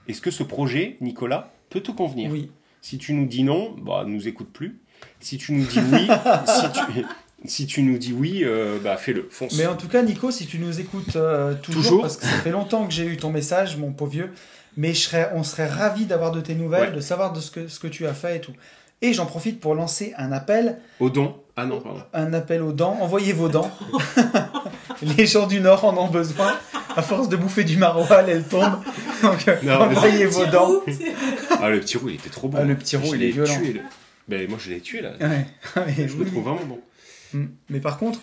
[0.08, 2.30] Est-ce que ce projet, Nicolas, peut te convenir?
[2.30, 2.50] Oui.
[2.80, 4.80] Si tu nous dis non, bah, nous écoute plus.
[5.20, 6.08] Si tu nous dis oui,
[6.46, 7.04] si, tu,
[7.44, 9.56] si tu nous dis oui, euh, bah, fais-le, fonce.
[9.58, 12.00] Mais en tout cas, Nico, si tu nous écoutes euh, toujours, Toujours.
[12.02, 14.32] parce que ça fait longtemps que j'ai eu ton message, mon pauvre vieux,
[14.76, 16.96] mais je serais, on serait ravis d'avoir de tes nouvelles, Ouais.
[16.96, 18.52] de savoir de ce que, ce que tu as fait et tout.
[19.00, 21.36] Et j'en profite pour lancer un appel, Au don.
[21.56, 22.02] Ah non, pardon.
[22.14, 22.96] un appel aux dents.
[23.00, 23.70] Envoyez vos dents.
[25.18, 26.56] Les gens du Nord en ont besoin.
[26.96, 28.78] À force de bouffer du maroilles, elles tombent.
[29.22, 30.66] Donc, Non, envoyez vos dents.
[30.66, 30.82] roux.
[31.60, 32.58] Ah, le petit roux, il était trop bon.
[32.60, 33.54] Ah, le petit roux, Je il est violent.
[33.58, 33.80] tué, le-
[34.28, 35.10] Ben, moi, je l'ai tué, là.
[35.20, 35.46] Ouais.
[35.86, 36.80] Mais Je le trouve vraiment bon.
[37.34, 37.46] Mm.
[37.70, 38.20] Mais par contre,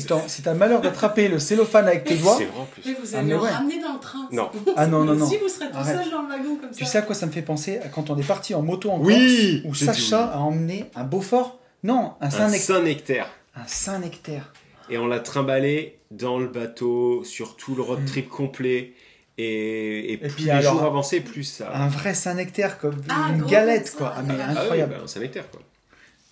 [0.00, 2.82] tu t'en- si t'as le malheur d'attraper le cellophane avec tes doigts, C'est plus.
[2.86, 3.50] Mais vous Ah, allez ouais.
[3.50, 4.28] ramener dans le train.
[4.32, 4.50] Non.
[4.76, 5.26] Ah non, non, non.
[5.28, 6.02] Si vous serez tout Arrête.
[6.02, 6.78] seul dans le wagon comme ça.
[6.78, 7.78] tu sais à quoi ça me fait penser?
[7.78, 11.04] À Quand on est parti en moto en Oui Corse, où Sacha a emmené un
[11.04, 11.58] Beaufort?
[11.84, 13.28] Non, un Un Saint-Nectaire.
[13.56, 14.52] Un Saint-Nectaire.
[14.90, 18.92] Et on l'a trimballé dans le bateau, sur tout le road trip complet.
[19.38, 21.70] Et, et plus puis les alors, jours avançaient, plus ça.
[21.74, 24.12] Un vrai Saint-Nectaire, comme Ah, une galette, quoi.
[24.16, 24.94] Ah, mais Ah Ah oui, incroyable.
[24.96, 25.60] bah, un Saint-Nectaire, quoi.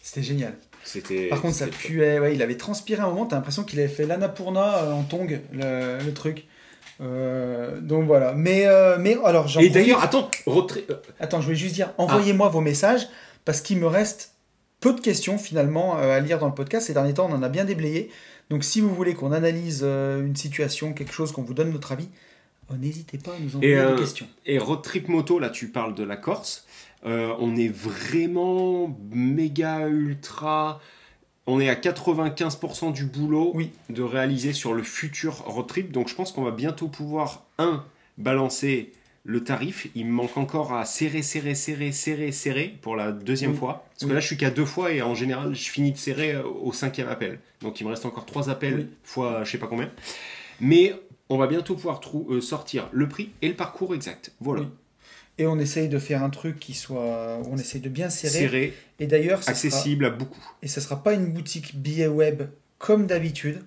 [0.02, 0.54] C'était génial.
[0.84, 1.28] C'était.
[1.28, 2.18] Par contre, ça puait.
[2.18, 3.26] Ouais, il avait transpiré un moment.
[3.26, 6.46] T'as l'impression qu'il avait fait l'Annapurna euh, en tong, le, le truc.
[7.00, 8.32] Euh, donc voilà.
[8.34, 10.62] Mais, euh, mais alors, j'en Et d'ailleurs, attends, euh,
[11.18, 13.08] Attends, je voulais juste dire, envoyez-moi vos messages
[13.44, 14.34] parce qu'il me reste
[14.80, 16.86] peu de questions finalement à lire dans le podcast.
[16.86, 18.10] Ces derniers temps, on en a bien déblayé.
[18.48, 22.08] Donc si vous voulez qu'on analyse une situation, quelque chose, qu'on vous donne notre avis,
[22.78, 24.26] n'hésitez pas à nous envoyer euh, des questions.
[24.46, 26.66] Et road trip moto, là tu parles de la Corse.
[27.06, 30.80] Euh, on est vraiment méga ultra.
[31.46, 33.70] On est à 95% du boulot Oui.
[33.88, 35.92] de réaliser sur le futur road trip.
[35.92, 37.82] Donc je pense qu'on va bientôt pouvoir, un,
[38.18, 38.92] balancer
[39.24, 39.88] le tarif.
[39.94, 43.56] Il me manque encore à serrer, serrer, serrer, serrer, serrer pour la deuxième Oui.
[43.58, 43.86] fois.
[43.92, 46.32] Parce que là je suis qu'à deux fois et en général je finis de serrer
[46.34, 47.38] euh, au cinquième appel.
[47.62, 49.90] Donc il me reste encore trois appels fois je sais pas combien.
[50.60, 50.94] Mais
[51.30, 54.32] on va bientôt pouvoir euh, sortir le prix et le parcours exact.
[54.40, 54.64] Voilà.
[55.40, 57.40] Et on essaye de faire un truc qui soit.
[57.50, 58.40] on essaye de bien serrer.
[58.40, 60.38] Serré, Et d'ailleurs, ça sera- accessible à beaucoup.
[60.62, 62.42] Et ce sera pas une boutique billet web
[62.78, 63.62] comme d'habitude,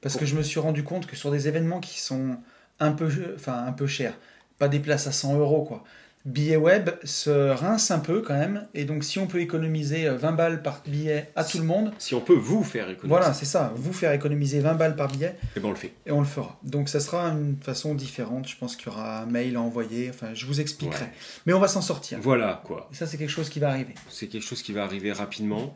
[0.00, 2.38] parce que je me suis rendu compte que sur des événements qui sont
[2.80, 4.18] un peu, enfin, un peu chers,
[4.58, 5.84] pas des places à 100 euros, quoi.
[6.24, 10.16] Billet web se rince un peu quand même, et donc si on peut économiser euh,
[10.16, 13.32] 20 balles par billet à tout le monde, Si on peut vous faire économiser, voilà,
[13.32, 15.92] c'est ça, vous faire économiser 20 balles par billet, et ben on le fait.
[16.04, 16.58] et on le fera.
[16.64, 20.10] Donc ça sera une façon différente, je pense qu'il y aura un mail à envoyer,
[20.10, 21.04] enfin, je vous expliquerai.
[21.04, 21.12] Ouais.
[21.46, 22.18] Mais on va s'en sortir.
[22.20, 22.88] Voilà quoi.
[22.92, 23.94] Et ça, c'est quelque chose qui va arriver.
[24.10, 25.74] C'est quelque chose qui va arriver rapidement.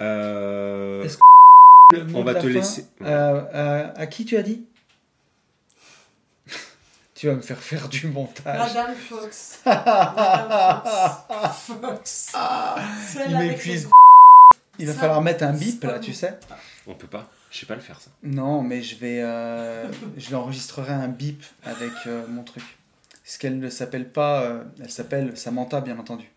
[0.00, 1.18] Euh, Est-ce
[1.92, 4.64] Le mot On va te laisser- euh, euh, à qui tu as dit?
[7.20, 8.74] Tu vas me faire faire du montage.
[8.74, 9.60] Madame Fox.
[9.66, 10.82] Madame
[11.28, 11.72] Fox.
[11.82, 12.32] Fox.
[13.08, 13.90] Celle Il m'épuise.
[14.78, 16.38] Il va Ça, falloir mettre un bip là, tu sais.
[16.86, 17.28] On peut pas.
[17.50, 18.10] Je sais pas le faire ça.
[18.22, 22.64] Non, mais je vais, euh, je l'enregistrerai un bip avec euh, mon truc.
[23.22, 26.30] Parce qu'elle ne s'appelle pas, euh, elle s'appelle Samantha, bien entendu.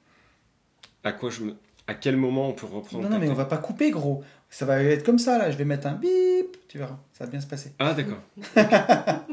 [1.05, 1.55] À quoi je me...
[1.88, 4.21] À quel moment on peut reprendre Non, non, mais on va pas couper, gros.
[4.49, 5.49] Ça va être comme ça là.
[5.49, 6.57] Je vais mettre un bip.
[6.67, 7.71] Tu verras, ça va bien se passer.
[7.79, 8.19] Ah d'accord.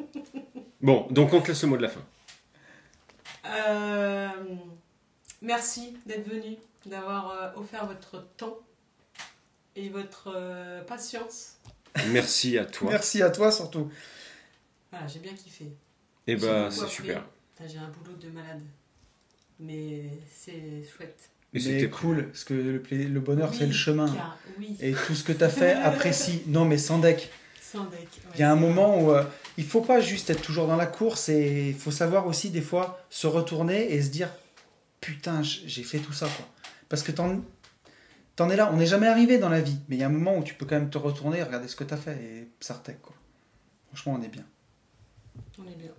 [0.83, 2.03] bon, donc on te laisse le mot de la fin.
[3.47, 4.28] Euh,
[5.43, 6.57] merci d'être venu,
[6.87, 8.59] d'avoir euh, offert votre temps
[9.76, 11.57] et votre euh, patience.
[12.09, 12.91] Merci à toi.
[12.91, 13.91] Merci à toi surtout.
[14.91, 15.66] Voilà, j'ai bien kiffé.
[16.26, 17.24] Et J'ai bah beaucoup c'est super.
[17.66, 18.62] J'ai un boulot de malade.
[19.59, 20.05] Mais
[20.35, 21.31] c'est chouette.
[21.53, 24.07] Et Mais c'était cool, parce que le, bonheur, Oui, c'est le chemin.
[24.14, 26.43] car- oui, Et tout ce que tu as fait, apprécie.
[26.47, 27.31] Non, mais sans deck.
[28.35, 29.23] Il y a un moment où euh,
[29.57, 32.61] il faut pas juste être toujours dans la course et il faut savoir aussi des
[32.61, 34.29] fois se retourner et se dire
[35.01, 36.47] putain j'ai fait tout ça quoi.
[36.89, 37.41] Parce que t'en
[38.37, 40.11] t'en es là, on n'est jamais arrivé dans la vie, mais il y a un
[40.11, 42.12] moment où tu peux quand même te retourner et regarder ce que tu as fait
[42.12, 43.14] et Sartec quoi.
[43.89, 44.45] Franchement on est bien.
[45.59, 45.91] On est bien.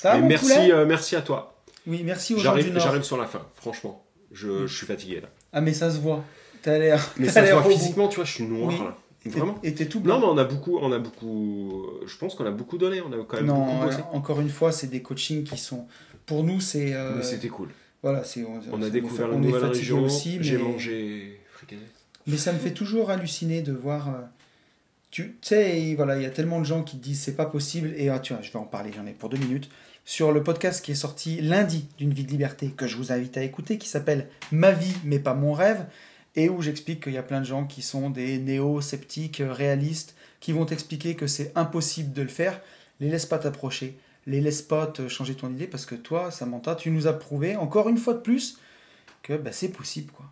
[0.00, 1.60] Ça va, Et mon merci, euh, merci à toi.
[1.86, 2.82] Oui merci aux gens du J'arrive, Nord.
[2.84, 3.46] j'arrive sur la fin.
[3.56, 5.28] Franchement, je, je suis fatigué là.
[5.52, 6.24] Ah mais ça se voit.
[6.62, 7.12] T'as l'air.
[7.16, 8.78] Mais t'as ça se l'air voit physiquement, tu vois, je suis noir Oui.
[8.78, 8.96] là.
[9.24, 9.54] Et t'es- Vraiment.
[9.54, 10.18] T'es tout blanc.
[10.18, 11.86] Non, mais on a beaucoup, on a beaucoup.
[12.06, 13.00] Je pense qu'on a beaucoup donné.
[13.02, 13.98] On a quand même Non, beaucoup bossé.
[13.98, 15.86] euh, encore une fois, c'est des coachings qui sont.
[16.26, 16.94] Pour nous, c'est.
[16.94, 17.68] euh, Mais c'était cool.
[18.02, 18.44] Voilà, c'est.
[18.44, 20.02] On, On a découvert une on est nouvelle région.
[20.04, 21.86] aussi, J'ai mais- mangé fricadelle.
[22.26, 24.08] Mais ça me fait toujours halluciner de voir.
[24.08, 24.12] euh,
[25.10, 27.92] Tu sais, voilà, il y a tellement de gens qui te disent c'est pas possible.
[27.96, 29.68] Et ah, tu vois, je vais en parler, j'en ai pour deux minutes.
[30.04, 33.36] Sur le podcast qui est sorti lundi d'une vie de liberté, que je vous invite
[33.36, 35.84] à écouter, qui s'appelle Ma vie, mais pas mon rêve,
[36.36, 40.14] et où j'explique qu'il y a plein de gens qui sont des néo-sceptiques, euh, réalistes,
[40.40, 42.60] qui vont t'expliquer que c'est impossible de le faire.
[43.00, 46.74] Les laisse pas t'approcher, les laisse pas te changer ton idée, parce que toi, Samantha,
[46.74, 48.58] tu nous as prouvé, encore une fois de plus,
[49.22, 50.26] que bah, c'est possible, quoi.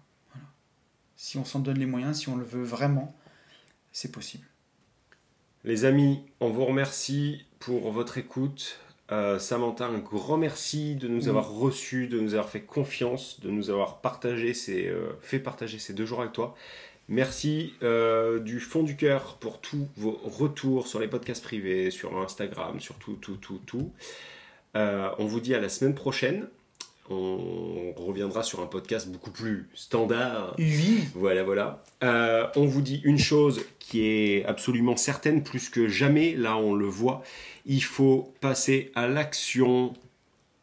[1.17, 3.15] Si on s'en donne les moyens, si on le veut vraiment,
[3.91, 4.47] c'est possible.
[5.65, 8.79] Les amis, on vous remercie pour votre écoute.
[9.11, 11.29] Euh, Samantha, un grand merci de nous Oui.
[11.31, 15.79] avoir reçus, de nous avoir fait confiance, de nous avoir partagé ces, euh, fait partager
[15.79, 16.55] ces deux jours avec toi.
[17.09, 22.19] Merci euh, du fond du cœur pour tous vos retours sur les podcasts privés, sur
[22.19, 23.91] Instagram, sur tout, tout, tout, tout.
[24.75, 26.47] On vous dit à la semaine prochaine.
[27.11, 30.55] On reviendra sur un podcast beaucoup plus standard.
[30.59, 31.83] Oui, Voilà, voilà.
[32.03, 36.85] On vous dit une chose qui est absolument certaine, plus que jamais, là on le
[36.87, 37.23] voit,
[37.69, 39.95] il faut passer à l'action.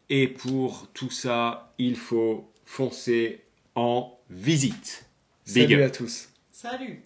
[0.09, 3.41] Et pour tout ça, il faut foncer
[3.75, 5.05] en visite.
[5.47, 5.85] Big salut up.
[5.85, 6.29] à tous.
[6.51, 7.04] Salut